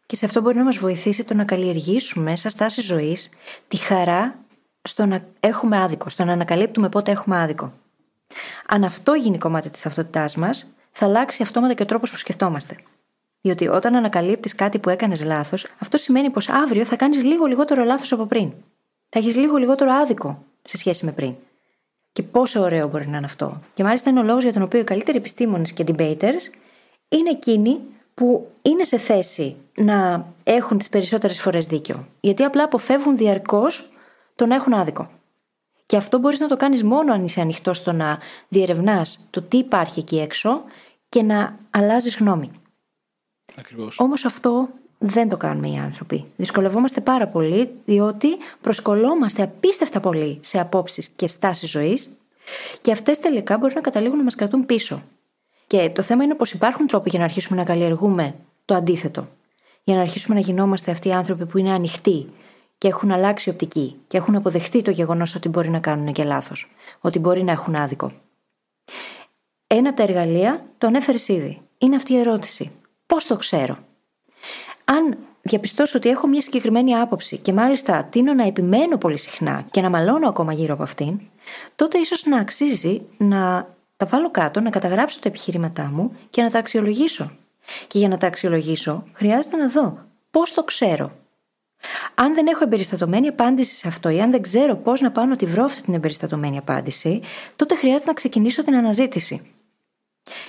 [0.06, 3.28] Και σε αυτό μπορεί να μας βοηθήσει το να καλλιεργήσουμε σαν στάση ζωής
[3.68, 4.38] τη χαρά
[4.82, 7.72] στο να έχουμε άδικο, στο να ανακαλύπτουμε πότε έχουμε άδικο.
[8.66, 12.76] Αν αυτό γίνει κομμάτι της ταυτότητάς μας, θα αλλάξει αυτόματα και ο τρόπος που σκεφτόμαστε.
[13.40, 17.84] Διότι όταν ανακαλύπτεις κάτι που έκανες λάθος, αυτό σημαίνει πως αύριο θα κάνεις λίγο λιγότερο
[17.84, 18.52] λάθος από πριν.
[19.08, 21.34] Θα έχεις λίγο λιγότερο άδικο σε σχέση με πριν.
[22.12, 23.60] Και πόσο ωραίο μπορεί να είναι αυτό.
[23.74, 26.52] Και μάλιστα είναι ο λόγος για τον οποίο οι καλύτεροι επιστήμονες και debaters
[27.08, 27.80] είναι εκείνοι
[28.14, 32.06] που είναι σε θέση να έχουν τις περισσότερες φορές δίκιο.
[32.20, 33.92] Γιατί απλά αποφεύγουν διαρκώς
[34.34, 35.10] το να έχουν άδικο.
[35.90, 39.56] Και αυτό μπορείς να το κάνεις μόνο αν είσαι ανοιχτός στο να διερευνάς το τι
[39.56, 40.62] υπάρχει εκεί έξω
[41.08, 42.50] και να αλλάζεις γνώμη.
[43.54, 43.98] Ακριβώς.
[43.98, 46.24] Όμως αυτό δεν το κάνουμε οι άνθρωποι.
[46.36, 48.28] Δυσκολευόμαστε πάρα πολύ, διότι
[48.60, 52.16] προσκολόμαστε απίστευτα πολύ σε απόψεις και στάσεις ζωής,
[52.80, 55.02] και αυτές τελικά μπορεί να καταλήγουν να μας κρατούν πίσω.
[55.66, 59.28] Και το θέμα είναι πως υπάρχουν τρόποι για να αρχίσουμε να καλλιεργούμε το αντίθετο.
[59.84, 62.28] Για να αρχίσουμε να γινόμαστε αυτοί οι άνθρωποι που είναι ανοιχτοί
[62.80, 66.70] και έχουν αλλάξει οπτική και έχουν αποδεχτεί το γεγονός ότι μπορεί να κάνουν και λάθος.
[67.00, 68.12] Ότι μπορεί να έχουν άδικο.
[69.66, 71.60] Ένα από τα εργαλεία το ανέφερες ήδη.
[71.78, 72.70] Είναι αυτή η ερώτηση.
[73.06, 73.78] Πώς το ξέρω;
[74.84, 79.80] Αν διαπιστώσω ότι έχω μια συγκεκριμένη άποψη και μάλιστα τίνω να επιμένω πολύ συχνά και
[79.80, 81.20] να μαλώνω ακόμα γύρω από αυτήν,
[81.76, 86.50] τότε ίσως να αξίζει να τα βάλω κάτω, να καταγράψω τα επιχειρήματά μου και να
[86.50, 87.32] τα αξιολογήσω.
[87.86, 89.98] Και για να τα αξιολογήσω, χρειάζεται να δω
[90.30, 91.19] πώς το ξέρω.
[92.14, 95.36] Αν δεν έχω εμπεριστατωμένη απάντηση σε αυτό ή αν δεν ξέρω πώς να πάω να
[95.36, 97.20] τη βρω αυτή την εμπεριστατωμένη απάντηση,
[97.56, 99.52] τότε χρειάζεται να ξεκινήσω την αναζήτηση.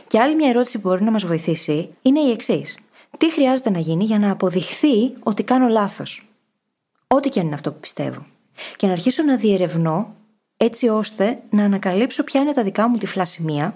[0.08, 2.78] Και άλλη μια ερώτηση που μπορεί να μας βοηθήσει είναι η εξής.
[3.18, 6.32] Τι χρειάζεται να γίνει για να αποδειχθεί ότι κάνω λάθος;
[7.08, 8.26] Ό,τι και αν είναι αυτό που πιστεύω.
[8.76, 10.16] Και να αρχίσω να διερευνώ
[10.58, 13.76] έτσι ώστε να ανακαλύψω ποια είναι τα δικά μου τυφλά σημεία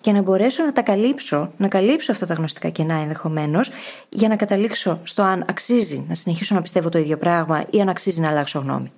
[0.00, 3.70] και να μπορέσω να τα καλύψω, να καλύψω αυτά τα γνωστικά κενά ενδεχομένως,
[4.08, 7.88] για να καταλήξω στο αν αξίζει να συνεχίσω να πιστεύω το ίδιο πράγμα ή αν
[7.88, 8.92] αξίζει να αλλάξω γνώμη.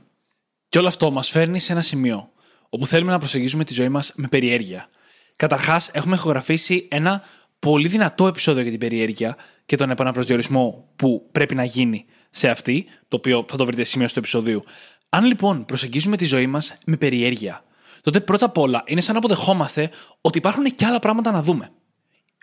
[0.69, 2.31] Και όλο αυτό μας φέρνει σε ένα σημείο
[2.69, 4.89] όπου θέλουμε να προσεγγίζουμε τη ζωή μας με περιέργεια.
[5.37, 7.23] Καταρχάς, έχουμε ηχογραφήσει ένα
[7.59, 12.87] πολύ δυνατό επεισόδιο για την περιέργεια και τον επαναπροσδιορισμό που πρέπει να γίνει σε αυτή,
[13.09, 14.63] το οποίο θα το βρείτε σημείο στο επεισόδιο.
[15.09, 17.65] Αν λοιπόν προσεγγίζουμε τη ζωή μας με περιέργεια,
[18.03, 21.71] τότε πρώτα απ' όλα είναι σαν να αποδεχόμαστε ότι υπάρχουν και άλλα πράγματα να δούμε.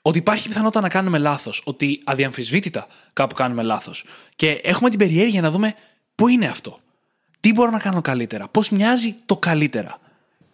[0.01, 4.05] Ότι υπάρχει πιθανότητα να κάνουμε λάθος, ότι αδιαμφισβήτητα κάπου κάνουμε λάθος.
[4.35, 5.73] Και έχουμε την περιέργεια να δούμε
[6.15, 6.79] πού είναι αυτό.
[7.39, 9.99] Τι μπορώ να κάνω καλύτερα, πώς μοιάζει το καλύτερα.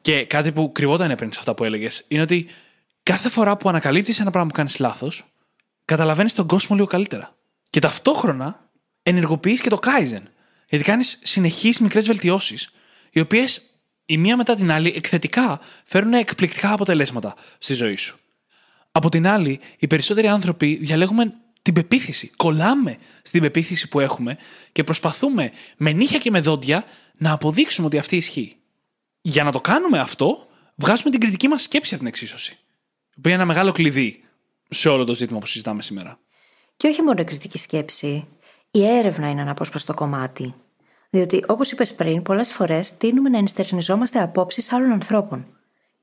[0.01, 2.47] Και κάτι που κρυβόταν πριν σε αυτά που έλεγες είναι ότι
[3.03, 5.25] κάθε φορά που ανακαλύπτεις ένα πράγμα που κάνεις λάθος,
[5.85, 7.35] καταλαβαίνεις τον κόσμο λίγο καλύτερα.
[7.69, 8.69] Και ταυτόχρονα
[9.03, 10.23] ενεργοποιείς και το Kaizen.
[10.69, 12.71] Γιατί κάνεις συνεχείς μικρές βελτιώσεις,
[13.11, 13.61] οι οποίες
[14.05, 18.19] η μία μετά την άλλη εκθετικά φέρνουν εκπληκτικά αποτελέσματα στη ζωή σου.
[18.91, 22.31] Από την άλλη, οι περισσότεροι άνθρωποι διαλέγουμε την πεποίθηση.
[22.35, 24.37] Κολλάμε στην πεποίθηση που έχουμε
[24.71, 26.85] και προσπαθούμε με νύχια και με δόντια
[27.17, 28.55] να αποδείξουμε ότι αυτή ισχύει.
[29.21, 32.51] Για να το κάνουμε αυτό, βγάζουμε την κριτική μας σκέψη από την εξίσωση.
[32.51, 34.23] Η οποία είναι ένα μεγάλο κλειδί
[34.69, 36.19] σε όλο το ζήτημα που συζητάμε σήμερα.
[36.77, 38.27] Και όχι μόνο η κριτική σκέψη.
[38.71, 40.53] η έρευνα είναι αναπόσπαστο κομμάτι.
[41.15, 45.45] Διότι, όπως είπες πριν, πολλές φορές τείνουμε να ενστερνιζόμαστε απόψεις άλλων ανθρώπων.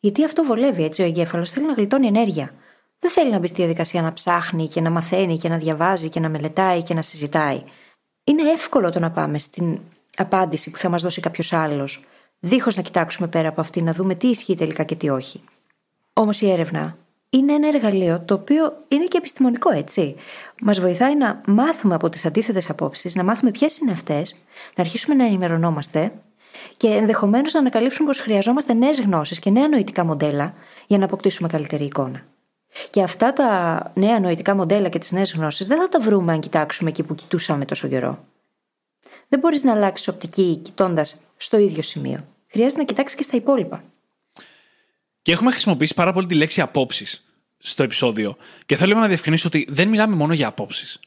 [0.01, 2.53] Γιατί αυτό βολεύει, έτσι ο εγκέφαλος θέλει να γλιτώνει ενέργεια.
[2.99, 6.21] Δεν θέλει να μπει στη διαδικασία να ψάχνει και να μαθαίνει και να διαβάζει και
[6.21, 7.63] να μελετάει και να συζητάει.
[8.25, 9.81] Είναι εύκολο το να πάμε στην
[10.17, 12.05] απάντηση που θα μας δώσει κάποιος άλλος,
[12.39, 15.41] δίχως να κοιτάξουμε πέρα από αυτή να δούμε τι ισχύει τελικά και τι όχι.
[16.13, 16.97] Όμως η έρευνα
[17.35, 20.17] είναι ένα εργαλείο το οποίο είναι και επιστημονικό, έτσι.
[20.63, 24.35] Μας βοηθάει να μάθουμε από τις αντίθετες απόψεις, να μάθουμε ποιες είναι αυτές,
[24.75, 26.13] να αρχίσουμε να ενημερωνόμαστε
[26.77, 30.55] και ενδεχομένως να ανακαλύψουμε πως χρειαζόμαστε νέες γνώσεις και νέα νοητικά μοντέλα
[30.87, 32.25] για να αποκτήσουμε καλύτερη εικόνα.
[32.91, 36.41] Και αυτά τα νέα νοητικά μοντέλα και τις νέες γνώσεις δεν θα τα βρούμε αν
[36.41, 38.25] κοιτάξουμε εκεί που κοιτούσαμε τόσο καιρό.
[39.29, 42.25] Δεν μπορείς να αλλάξεις οπτική κοιτώντας στο ίδιο σημείο.
[42.47, 43.85] Χρειάζεται να κοιτάξεις και στα υπόλοιπα.
[45.23, 47.25] Και έχουμε χρησιμοποιήσει πάρα πολύ τη λέξη απόψεις
[47.59, 48.37] στο επεισόδιο.
[48.67, 51.01] Και θέλω να διευκρινίσω ότι δεν μιλάμε μόνο για απόψεις.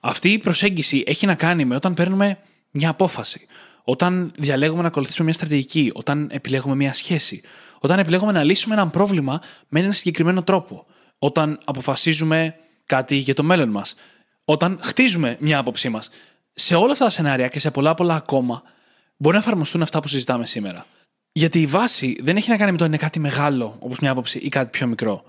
[0.00, 2.38] Αυτή η προσέγγιση έχει να κάνει με όταν παίρνουμε
[2.70, 3.46] μια απόφαση.
[3.84, 5.90] Όταν διαλέγουμε να ακολουθήσουμε μια στρατηγική.
[5.94, 7.40] Όταν επιλέγουμε μια σχέση.
[7.78, 10.86] Όταν επιλέγουμε να λύσουμε ένα πρόβλημα με έναν συγκεκριμένο τρόπο.
[11.18, 12.54] Όταν αποφασίζουμε
[12.86, 13.94] κάτι για το μέλλον μας.
[14.44, 16.10] Όταν χτίζουμε μια άποψή μας.
[16.54, 18.62] Σε όλα αυτά τα σενάρια και σε πολλά πολλά ακόμα
[19.16, 20.86] μπορεί να εφαρμοστούν αυτά που συζητάμε σήμερα.
[21.32, 24.38] Γιατί η βάση δεν έχει να κάνει με το είναι κάτι μεγάλο, όπως μια άποψη,
[24.38, 25.24] ή κάτι πιο μικρό.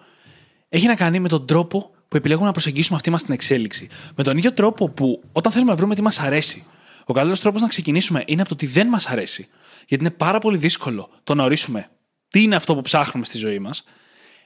[0.70, 3.88] Έχει να κάνει με τον τρόπο που επιλέγουμε να προσεγγίσουμε αυτή μας την εξέλιξη.
[4.16, 6.66] Με τον ίδιο τρόπο που όταν θέλουμε να βρούμε τι μας αρέσει,
[7.06, 9.48] ο καλύτερος τρόπος να ξεκινήσουμε είναι από το τι δεν μας αρέσει.
[9.88, 11.90] Γιατί είναι πάρα πολύ δύσκολο το να ορίσουμε
[12.30, 13.84] τι είναι αυτό που ψάχνουμε στη ζωή μας.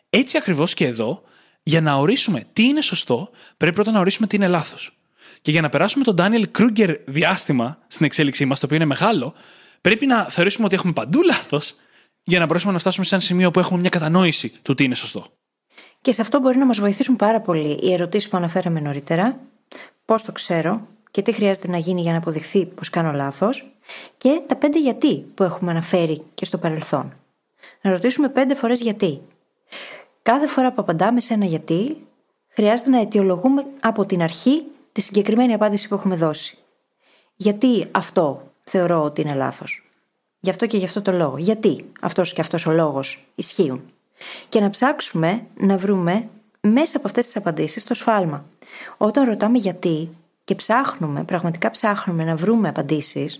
[0.09, 1.23] Έτσι ακριβώς και εδώ,
[1.63, 4.97] για να ορίσουμε τι είναι σωστό, πρέπει πρώτα να ορίσουμε τι είναι λάθος.
[5.41, 9.33] Και για να περάσουμε τον Daniel Kruger διάστημα στην εξέλιξή μας, το οποίο είναι μεγάλο,
[9.81, 11.75] πρέπει να θεωρήσουμε ότι έχουμε παντού λάθος
[12.23, 14.95] για να μπορέσουμε να φτάσουμε σε ένα σημείο που έχουμε μια κατανόηση του τι είναι
[14.95, 15.25] σωστό.
[16.01, 19.39] Και σε αυτό μπορεί να μας βοηθήσουν πάρα πολύ οι ερωτήσεις που αναφέραμε νωρίτερα.
[20.05, 23.71] Πώς το ξέρω και τι χρειάζεται να γίνει για να αποδειχθεί πως κάνω λάθος.
[24.17, 27.13] Και τα πέντε γιατί που έχουμε αναφέρει και στο παρελθόν.
[27.81, 29.21] Να ρωτήσουμε πέντε φορές γιατί.
[30.21, 31.97] Κάθε φορά που απαντάμε σε ένα γιατί,
[32.47, 36.57] χρειάζεται να αιτιολογούμε από την αρχή τη συγκεκριμένη απάντηση που έχουμε δώσει.
[37.35, 39.89] Γιατί αυτό θεωρώ ότι είναι λάθος.
[40.39, 41.37] Γι' αυτό και γι' αυτό το λόγο.
[41.37, 43.83] Γιατί αυτός και αυτός ο λόγος ισχύουν.
[44.49, 46.27] Και να ψάξουμε να βρούμε
[46.61, 48.45] μέσα από αυτές τις απαντήσεις το σφάλμα.
[48.97, 50.09] Όταν ρωτάμε γιατί
[50.43, 53.39] και ψάχνουμε, πραγματικά ψάχνουμε να βρούμε απαντήσεις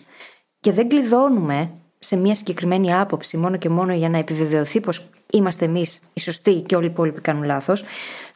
[0.60, 5.66] και δεν κλειδώνουμε σε μια συγκεκριμένη άποψη μόνο και μόνο για να επιβεβαιωθεί πως είμαστε
[5.66, 7.84] εμείς οι σωστοί και όλοι οι υπόλοιποι κάνουν λάθος,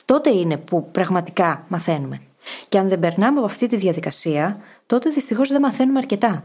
[0.06, 2.22] τότε είναι που πραγματικά μαθαίνουμε.
[2.70, 6.44] Και αν δεν περνάμε από αυτή τη διαδικασία, τότε δυστυχώς δεν μαθαίνουμε αρκετά.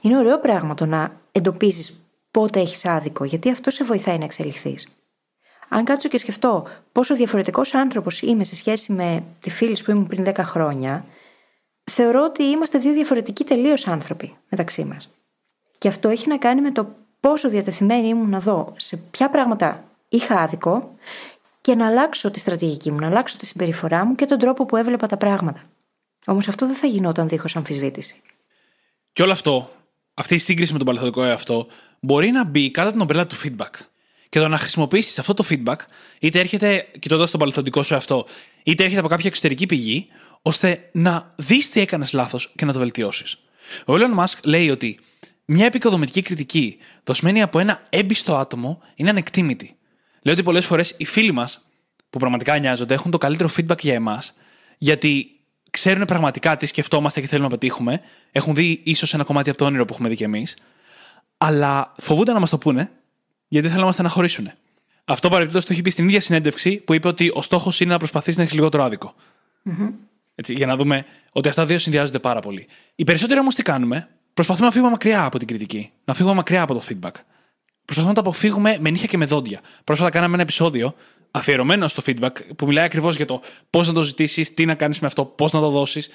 [0.00, 1.94] Είναι ωραίο πράγμα το να εντοπίζει
[2.30, 4.88] πότε έχεις άδικο, γιατί αυτό σε βοηθάει να εξελιχθείς.
[5.68, 10.06] Αν κάτσω και σκεφτώ πόσο διαφορετικός άνθρωπος είμαι σε σχέση με τη φίλη που ήμουν
[10.06, 11.04] πριν 10 χρόνια,
[11.90, 15.14] θεωρώ ότι είμαστε δύο διαφορετικοί τελείως άνθρωποι μεταξύ μας.
[15.78, 19.84] Και αυτό έχει να κάνει με το πόσο διατεθειμένη ήμουν να δω σε ποια πράγματα
[20.08, 20.94] είχα άδικο
[21.60, 24.76] και να αλλάξω τη στρατηγική μου, να αλλάξω τη συμπεριφορά μου και τον τρόπο που
[24.76, 25.62] έβλεπα τα πράγματα.
[26.26, 28.22] Όμως αυτό δεν θα γινόταν δίχως αμφισβήτηση.
[29.16, 29.72] Και όλο αυτό,
[30.14, 31.66] αυτή η σύγκριση με τον παλαιθωτικό εαυτό,
[32.00, 33.70] μπορεί να μπει κάτω την ομπρέλα του feedback.
[34.28, 35.76] Και το να χρησιμοποιήσεις αυτό το feedback,
[36.20, 38.26] είτε έρχεται κοιτώντας τον παλαιθωτικό σου εαυτό,
[38.62, 40.06] είτε έρχεται από κάποια εξωτερική πηγή,
[40.42, 43.38] ώστε να δεις τι έκανες λάθος και να το βελτιώσεις.
[43.86, 44.98] Ο Elon Musk λέει ότι
[45.44, 49.76] μια επικοδομητική κριτική δοσμένη από ένα έμπιστο άτομο είναι ανεκτήμητη.
[50.22, 51.66] Λέει ότι πολλές φορές οι φίλοι μας,
[52.10, 54.34] που πραγματικά νοιάζονται, έχουν το καλύτερο feedback για εμάς,
[54.78, 55.35] γιατί
[55.76, 58.00] ξέρουν πραγματικά τι σκεφτόμαστε και θέλουμε να πετύχουμε,
[58.32, 60.56] έχουν δει ίσως ένα κομμάτι από το όνειρο που έχουμε δει κι εμείς,
[61.38, 62.90] αλλά φοβούνται να μας το πούνε,
[63.48, 64.50] γιατί θέλουν να μας στεναχωρήσουν.
[65.04, 67.98] Αυτό παρεμπιπτόντως το έχει πει στην ίδια συνέντευξη που είπε ότι ο στόχος είναι να
[67.98, 69.14] προσπαθήσει να έχεις λιγότερο άδικο.
[69.64, 69.92] Mm-hmm.
[70.34, 72.66] Έτσι, για να δούμε ότι αυτά δύο συνδυάζονται πάρα πολύ.
[72.94, 76.62] Οι περισσότεροι όμως τι κάνουμε, προσπαθούμε να φύγουμε μακριά από την κριτική, να φύγουμε μακριά
[76.62, 77.14] από το feedback.
[77.84, 79.60] Προσπαθούμε να το αποφύγουμε με νύχια και με δόντια.
[79.84, 80.94] Πρόσφατα κάναμε ένα επεισόδιο
[81.36, 85.00] αφιερωμένο στο feedback που μιλάει ακριβώς για το πώς να το ζητήσεις, τι να κάνεις
[85.00, 86.08] με αυτό, πώς να το δώσεις.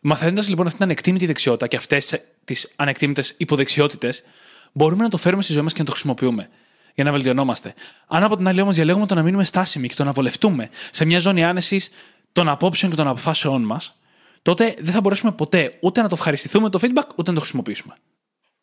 [0.00, 4.22] Μαθαίνοντας λοιπόν αυτή την ανεκτήμητη δεξιότητα και αυτές τις ανεκτήμητες υποδεξιότητες,
[4.72, 6.48] μπορούμε να το φέρουμε στη ζωή μας και να το χρησιμοποιούμε
[6.94, 7.74] για να βελτιωνόμαστε.
[8.06, 11.04] Αν από την άλλη όμως διαλέγουμε το να μείνουμε στάσιμοι και το να βολευτούμε σε
[11.04, 11.90] μια ζώνη άνεσης
[12.32, 13.98] των απόψεων και των αποφάσεών μας,
[14.42, 17.94] τότε δεν θα μπορέσουμε ποτέ ούτε να το ευχαριστηθούμε το feedback, ούτε να το χρησιμοποιήσουμε.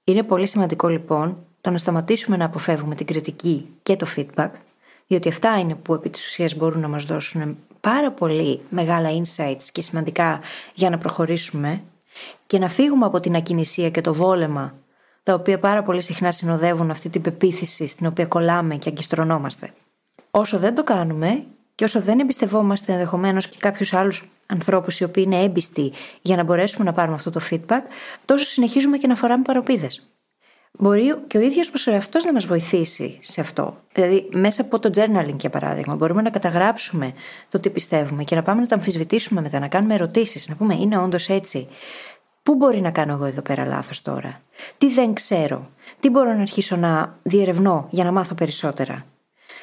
[0.04, 4.50] Είναι πολύ σημαντικό λοιπόν το να σταματήσουμε να αποφεύγουμε την κριτική και το feedback,
[5.08, 9.64] διότι αυτά είναι που επί της ουσίας μπορούν να μας δώσουν πάρα πολύ μεγάλα insights
[9.72, 10.40] και σημαντικά
[10.74, 11.84] για να προχωρήσουμε
[12.46, 14.74] και να φύγουμε από την ακινησία και το βόλεμα
[15.24, 19.74] τα οποία πάρα πολύ συχνά συνοδεύουν αυτή την πεποίθηση στην οποία κολλάμε και αγκιστρωνόμαστε.
[20.32, 25.24] Όσο δεν το κάνουμε και όσο δεν εμπιστευόμαστε ενδεχομένως και κάποιους άλλους ανθρώπους οι οποίοι
[25.28, 25.92] είναι έμπιστοι
[26.22, 27.82] για να μπορέσουμε να πάρουμε αυτό το feedback,
[28.26, 30.10] τόσο συνεχίζουμε και να φοράμε παροπίδες.
[30.78, 33.78] Μπορεί και ο ίδιος ο εαυτός να μας βοηθήσει σε αυτό.
[33.94, 37.14] Δηλαδή, μέσα από το journaling, για παράδειγμα, μπορούμε να καταγράψουμε
[37.50, 40.74] το τι πιστεύουμε και να πάμε να το αμφισβητήσουμε μετά, να κάνουμε ερωτήσεις, να πούμε
[40.76, 41.68] είναι όντως έτσι;
[42.44, 44.42] Πού μπορεί να κάνω εγώ εδώ πέρα λάθος τώρα,
[44.78, 49.06] Τι δεν ξέρω, Τι μπορώ να αρχίσω να διερευνώ για να μάθω περισσότερα;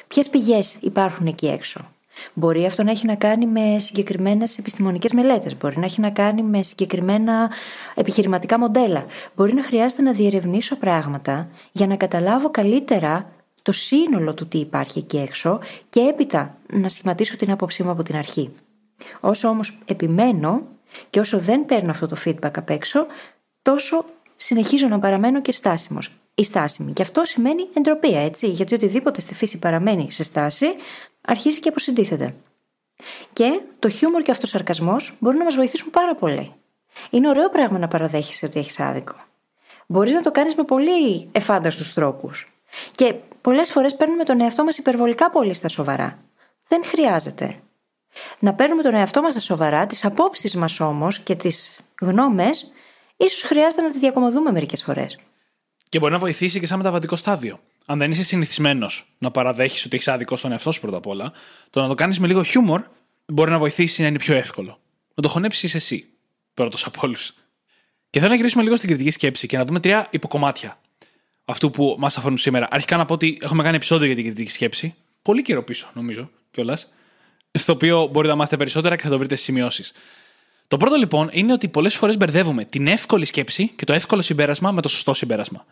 [0.07, 1.91] Ποιες πηγές υπάρχουν εκεί έξω;
[2.33, 5.57] Μπορεί αυτό να έχει να κάνει με συγκεκριμένες επιστημονικές μελέτες.
[5.57, 7.51] Μπορεί να έχει να κάνει με συγκεκριμένα
[7.95, 9.05] επιχειρηματικά μοντέλα.
[9.35, 14.99] Μπορεί να χρειάζεται να διερευνήσω πράγματα για να καταλάβω καλύτερα το σύνολο του τι υπάρχει
[14.99, 18.49] εκεί έξω και έπειτα να σχηματίσω την άποψή μου από την αρχή.
[19.19, 20.61] Όσο όμως επιμένω
[21.09, 23.05] και όσο δεν παίρνω αυτό το feedback απ' έξω,
[23.61, 26.91] τόσο συνεχίζω να παραμένω και στάσιμος ή στάσιμη.
[26.91, 28.47] Και αυτό σημαίνει εντροπία, έτσι.
[28.47, 30.65] Γιατί οτιδήποτε στη φύση παραμένει σε στάση,
[31.25, 32.35] αρχίζει και αποσυντίθεται.
[33.33, 36.53] Και το χιούμορ και αυτό ο σαρκασμό μπορούν να μας βοηθήσουν πάρα πολύ.
[37.09, 39.15] Είναι ωραίο πράγμα να παραδέχεσαι ότι έχεις άδικο.
[39.87, 42.51] Μπορείς να το κάνεις με πολύ εφάνταστους τρόπους.
[42.95, 46.19] Και πολλές φορές παίρνουμε τον εαυτό μας υπερβολικά πολύ στα σοβαρά.
[46.67, 47.59] Δεν χρειάζεται.
[48.39, 52.73] Να παίρνουμε τον εαυτό μας στα σοβαρά, τις απόψεις μας όμως και τις γνώμες,
[53.17, 55.19] ίσως χρειάζεται να τις διακομωδούμε μερικές φορές.
[55.89, 57.59] Και μπορεί να βοηθήσει και σαν μεταβατικό στάδιο.
[57.85, 61.31] Αν δεν είσαι συνηθισμένος να παραδέχεις ότι έχεις άδικο στον εαυτό σου πρώτα απ' όλα,
[61.69, 62.83] το να το κάνεις με λίγο χιούμορ
[63.25, 64.79] μπορεί να βοηθήσει να είναι πιο εύκολο.
[65.15, 66.05] Να το χωνέψεις εσύ,
[66.53, 67.33] πρώτος από όλους.
[68.09, 70.79] Και θέλω να γυρίσουμε λίγο στην κριτική σκέψη και να δούμε τρία υποκομμάτια
[71.45, 72.67] αυτού που μας αφορούν σήμερα.
[72.71, 74.95] Αρχικά να πω ότι έχουμε κάνει επεισόδιο για την κριτική σκέψη.
[75.21, 76.91] Πολύ καιρό πίσω, νομίζω κιόλας.
[77.51, 79.91] Στο οποίο μπορείτε να μάθετε περισσότερα και θα το βρείτε στις σημειώσεις.
[80.67, 84.71] Το πρώτο λοιπόν είναι ότι πολλές φορές μπερδεύουμε την εύκολη σκέψη και το εύκολο συμπέρασμα
[84.71, 85.65] με το σωστό συμπέρασμα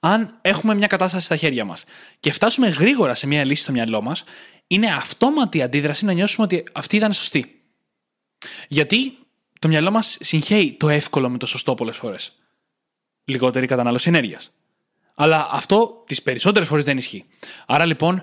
[0.00, 1.84] αν έχουμε μια κατάσταση στα χέρια μας
[2.20, 4.24] και φτάσουμε γρήγορα σε μια λύση στο μυαλό μας,
[4.66, 7.62] είναι αυτόματη αντίδραση να νιώσουμε ότι αυτή ήταν σωστή.
[8.68, 9.18] Γιατί
[9.58, 12.38] το μυαλό μας συγχαίει το εύκολο με το σωστό πολλές φορές.
[13.24, 14.50] Λιγότερη κατανάλωση ενέργειας.
[15.14, 17.24] Αλλά αυτό τις περισσότερες φορές δεν ισχύει.
[17.66, 18.22] Άρα λοιπόν,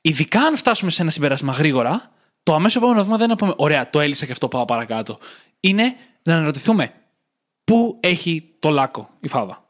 [0.00, 2.12] ειδικά αν φτάσουμε σε ένα συμπέρασμα γρήγορα,
[2.42, 5.18] το αμέσω επόμενο βήμα δεν είναι να πούμε: Ωραία, το έλυσα και αυτό πάω παρακάτω.
[5.60, 6.94] Είναι να αναρωτηθούμε
[7.64, 9.67] πού έχει το λάκκο η φάβα.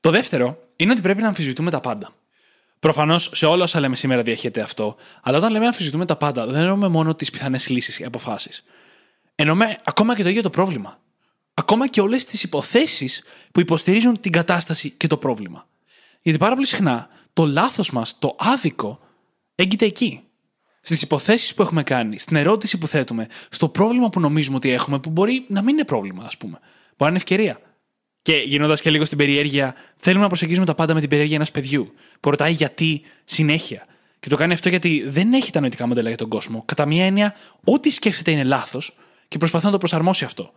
[0.00, 2.12] Το δεύτερο είναι ότι πρέπει να αμφισβητούμε τα πάντα.
[2.80, 6.60] Προφανώς σε όλα όσα λέμε σήμερα διαχέεται αυτό, αλλά όταν λέμε αμφισβητούμε τα πάντα, δεν
[6.60, 8.64] εννοούμε μόνο τις πιθανές λύσεις ή αποφάσεις.
[9.34, 10.98] Εννοούμε ακόμα και το ίδιο το πρόβλημα.
[11.54, 15.66] Ακόμα και όλες τις υποθέσεις που υποστηρίζουν την κατάσταση και το πρόβλημα.
[16.22, 19.00] Γιατί πάρα πολύ συχνά το λάθος μας, το άδικο,
[19.54, 20.20] έγκυται εκεί.
[20.80, 24.98] Στις υποθέσεις που έχουμε κάνει, στην ερώτηση που θέτουμε, στο πρόβλημα που νομίζουμε ότι έχουμε,
[24.98, 26.58] που μπορεί να μην είναι πρόβλημα, ας πούμε.
[26.60, 27.60] Μπορεί να είναι ευκαιρία.
[28.22, 31.50] Και γυρνώντα και λίγο στην περιέργεια, θέλουμε να προσεγγίζουμε τα πάντα με την περιέργεια ενός
[31.50, 33.86] παιδιού που ρωτάει γιατί συνέχεια.
[34.20, 36.62] Και το κάνει αυτό γιατί δεν έχει τα νοητικά μοντέλα για τον κόσμο.
[36.64, 38.94] Κατά μία έννοια, ό,τι σκέφτεται είναι λάθος
[39.28, 40.52] και προσπαθεί να το προσαρμόσει αυτό.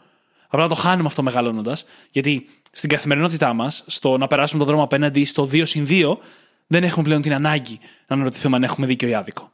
[0.48, 5.26] Απλά το χάνουμε αυτό μεγαλώνοντας, γιατί στην καθημερινότητά μας, στο να περάσουμε τον δρόμο απέναντι
[5.26, 6.18] στο 2 συν 2,
[6.68, 9.52] δεν έχουμε πλέον την ανάγκη να αναρωτηθούμε αν έχουμε δίκιο ή άδικο.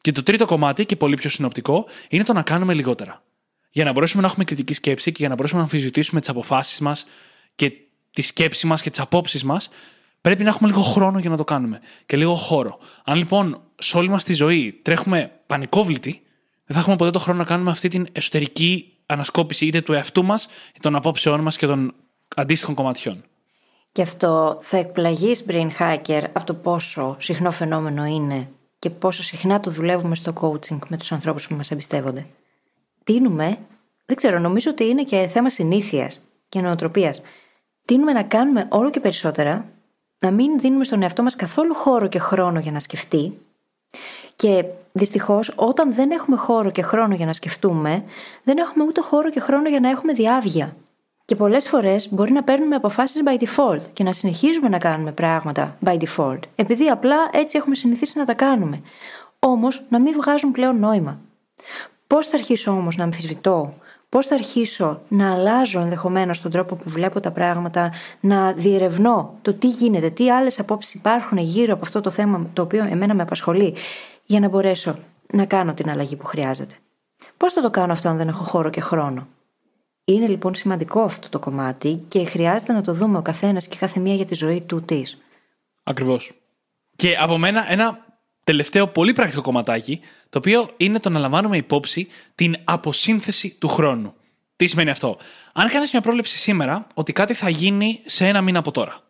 [0.00, 3.22] Και το τρίτο κομμάτι, και πολύ πιο συνοπτικό, είναι το να κάνουμε λιγότερα.
[3.70, 6.80] Για να μπορέσουμε να έχουμε κριτική σκέψη και για να μπορέσουμε να αμφισβητήσουμε τις αποφάσεις
[6.80, 7.06] μας,
[7.54, 7.72] και
[8.12, 9.68] τη σκέψη μας και τις απόψεις μας,
[10.20, 12.78] πρέπει να έχουμε λίγο χρόνο για να το κάνουμε και λίγο χώρο.
[13.04, 16.22] Αν λοιπόν σε όλη μας τη ζωή τρέχουμε πανικόβλητοι,
[16.64, 20.24] δεν θα έχουμε ποτέ το χρόνο να κάνουμε αυτή την εσωτερική ανασκόπηση είτε του εαυτού
[20.24, 21.94] μας, είτε των απόψεών μας και των
[22.36, 23.24] αντίστοιχων κομματιών.
[23.92, 29.60] Και αυτό θα εκπλαγείς, brain hacker, από το πόσο συχνό φαινόμενο είναι και πόσο συχνά
[29.60, 32.26] το δουλεύουμε στο coaching με τους ανθρώπους που μας εμπιστεύονται.
[33.12, 33.58] Τίνουμε,
[34.06, 37.22] δεν ξέρω, νομίζω ότι είναι και θέμα συνήθειας και νοοτροπίας
[37.84, 39.64] τείνουμε να κάνουμε όλο και περισσότερα,
[40.18, 43.38] να μην δίνουμε στον εαυτό μας καθόλου χώρο και χρόνο για να σκεφτεί
[44.36, 48.04] και δυστυχώς όταν δεν έχουμε χώρο και χρόνο για να σκεφτούμε,
[48.42, 50.76] δεν έχουμε ούτε χώρο και χρόνο για να έχουμε διάβια.
[51.24, 55.76] Και πολλές φορές μπορεί να παίρνουμε αποφάσεις by default και να συνεχίζουμε να κάνουμε πράγματα
[55.84, 58.80] by default, επειδή απλά έτσι έχουμε συνηθίσει να τα κάνουμε.
[59.38, 61.20] Όμως να μην βγάζουν πλέον νόημα.
[62.10, 63.74] Πώς θα αρχίσω όμως να αμφισβητώ;
[64.08, 69.54] Πώς θα αρχίσω να αλλάζω ενδεχομένως τον τρόπο που βλέπω τα πράγματα, να διερευνώ το
[69.54, 73.22] τι γίνεται, τι άλλες απόψεις υπάρχουν γύρω από αυτό το θέμα το οποίο εμένα με
[73.22, 73.74] απασχολεί,
[74.24, 74.98] για να μπορέσω
[75.32, 76.74] να κάνω την αλλαγή που χρειάζεται;
[77.36, 79.26] Πώς θα το κάνω αυτό αν δεν έχω χώρο και χρόνο;
[80.04, 84.00] Είναι λοιπόν σημαντικό αυτό το κομμάτι και χρειάζεται να το δούμε ο καθένας και κάθε
[84.00, 85.18] μία για τη ζωή του της.
[85.82, 86.32] Ακριβώς.
[86.96, 88.08] Και από μένα ένα
[88.50, 94.14] τελευταίο πολύ πρακτικό κομματάκι, το οποίο είναι το να λαμβάνουμε υπόψη την αποσύνθεση του χρόνου.
[94.56, 95.18] Τι σημαίνει αυτό;
[95.52, 99.00] Αν κάνεις μια πρόβλεψη σήμερα ότι κάτι θα γίνει σε ένα μήνα από τώρα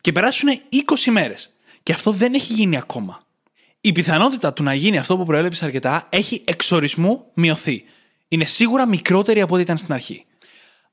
[0.00, 1.50] και περάσουν 20 μέρες
[1.82, 3.22] και αυτό δεν έχει γίνει ακόμα,
[3.80, 7.84] η πιθανότητα του να γίνει αυτό που προέλεψες αρκετά έχει εξορισμού μειωθεί.
[8.28, 10.24] είναι σίγουρα μικρότερη από ό,τι ήταν στην αρχή.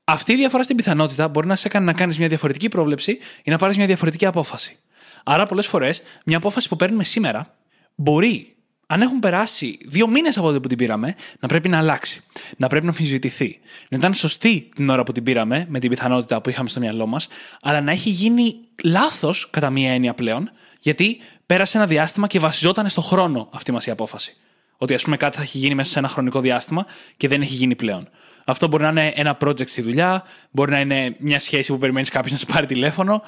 [0.04, 3.50] Αυτή η διαφορά στην πιθανότητα μπορεί να σε κάνει να κάνεις μια διαφορετική πρόβλεψη ή
[3.50, 4.78] να πάρεις μια διαφορετική απόφαση.
[5.24, 7.56] Άρα, πολλές φορές, μια απόφαση που παίρνουμε σήμερα
[7.94, 12.22] μπορεί, αν έχουν περάσει δύο μήνες από τότε που την πήραμε, να πρέπει να αλλάξει.
[12.56, 13.58] Να πρέπει να αμφισβητηθεί.
[13.90, 17.06] Να ήταν σωστή την ώρα που την πήραμε, με την πιθανότητα που είχαμε στο μυαλό
[17.06, 17.28] μας,
[17.62, 22.88] αλλά να έχει γίνει λάθος κατά μία έννοια πλέον, γιατί πέρασε ένα διάστημα και βασιζόταν
[22.88, 24.36] στο χρόνο αυτή μας η απόφαση.
[24.76, 26.86] Ότι, ας πούμε, κάτι θα έχει γίνει μέσα σε ένα χρονικό διάστημα
[27.16, 28.08] και δεν έχει γίνει πλέον.
[28.44, 32.08] Αυτό μπορεί να είναι ένα project στη δουλειά, μπορεί να είναι μια σχέση που περιμένεις
[32.08, 33.22] κάποιος να σε πάρει τηλέφωνο.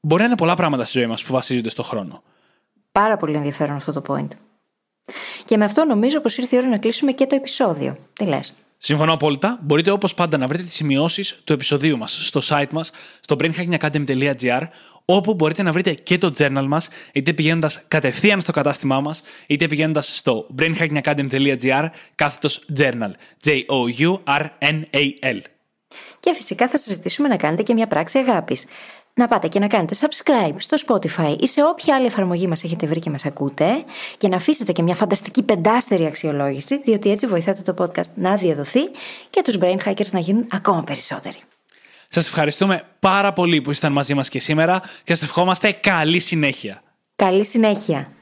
[0.00, 2.22] Μπορεί να είναι πολλά πράγματα στη ζωή μας που βασίζονται στο χρόνο.
[2.96, 4.28] Πάρα πολύ ενδιαφέρον αυτό το point.
[5.44, 7.96] Και με αυτό νομίζω πως ήρθε η ώρα να κλείσουμε και το επεισόδιο.
[8.12, 9.58] Τι λες; Συμφωνώ απόλυτα.
[9.62, 12.90] Μπορείτε όπως πάντα να βρείτε τις σημειώσεις του επεισοδίου μας στο site μας,
[13.20, 14.62] στο brainhackingacademy.gr,
[15.04, 19.66] όπου μπορείτε να βρείτε και το journal μας, είτε πηγαίνοντας κατευθείαν στο κατάστημά μας, είτε
[19.66, 23.10] πηγαίνοντας στο brainhackingacademy.gr κάθετος journal.
[23.44, 25.40] J-O-U-R-N-A-L.
[26.20, 28.66] Και φυσικά θα σας ζητήσουμε να κάνετε και μια πράξη αγάπης.
[29.18, 32.86] Να πάτε και να κάνετε subscribe στο Spotify ή σε όποια άλλη εφαρμογή μας έχετε
[32.86, 33.84] βρει και μας ακούτε
[34.16, 38.80] και να αφήσετε και μια φανταστική πεντάστερη αξιολόγηση διότι έτσι βοηθάτε το podcast να διαδοθεί
[39.30, 41.36] και τους brain hackers να γίνουν ακόμα περισσότεροι.
[42.08, 46.82] Σας ευχαριστούμε πάρα πολύ που ήσασταν μαζί μας και σήμερα και σας ευχόμαστε καλή συνέχεια.
[47.16, 48.15] Καλή συνέχεια.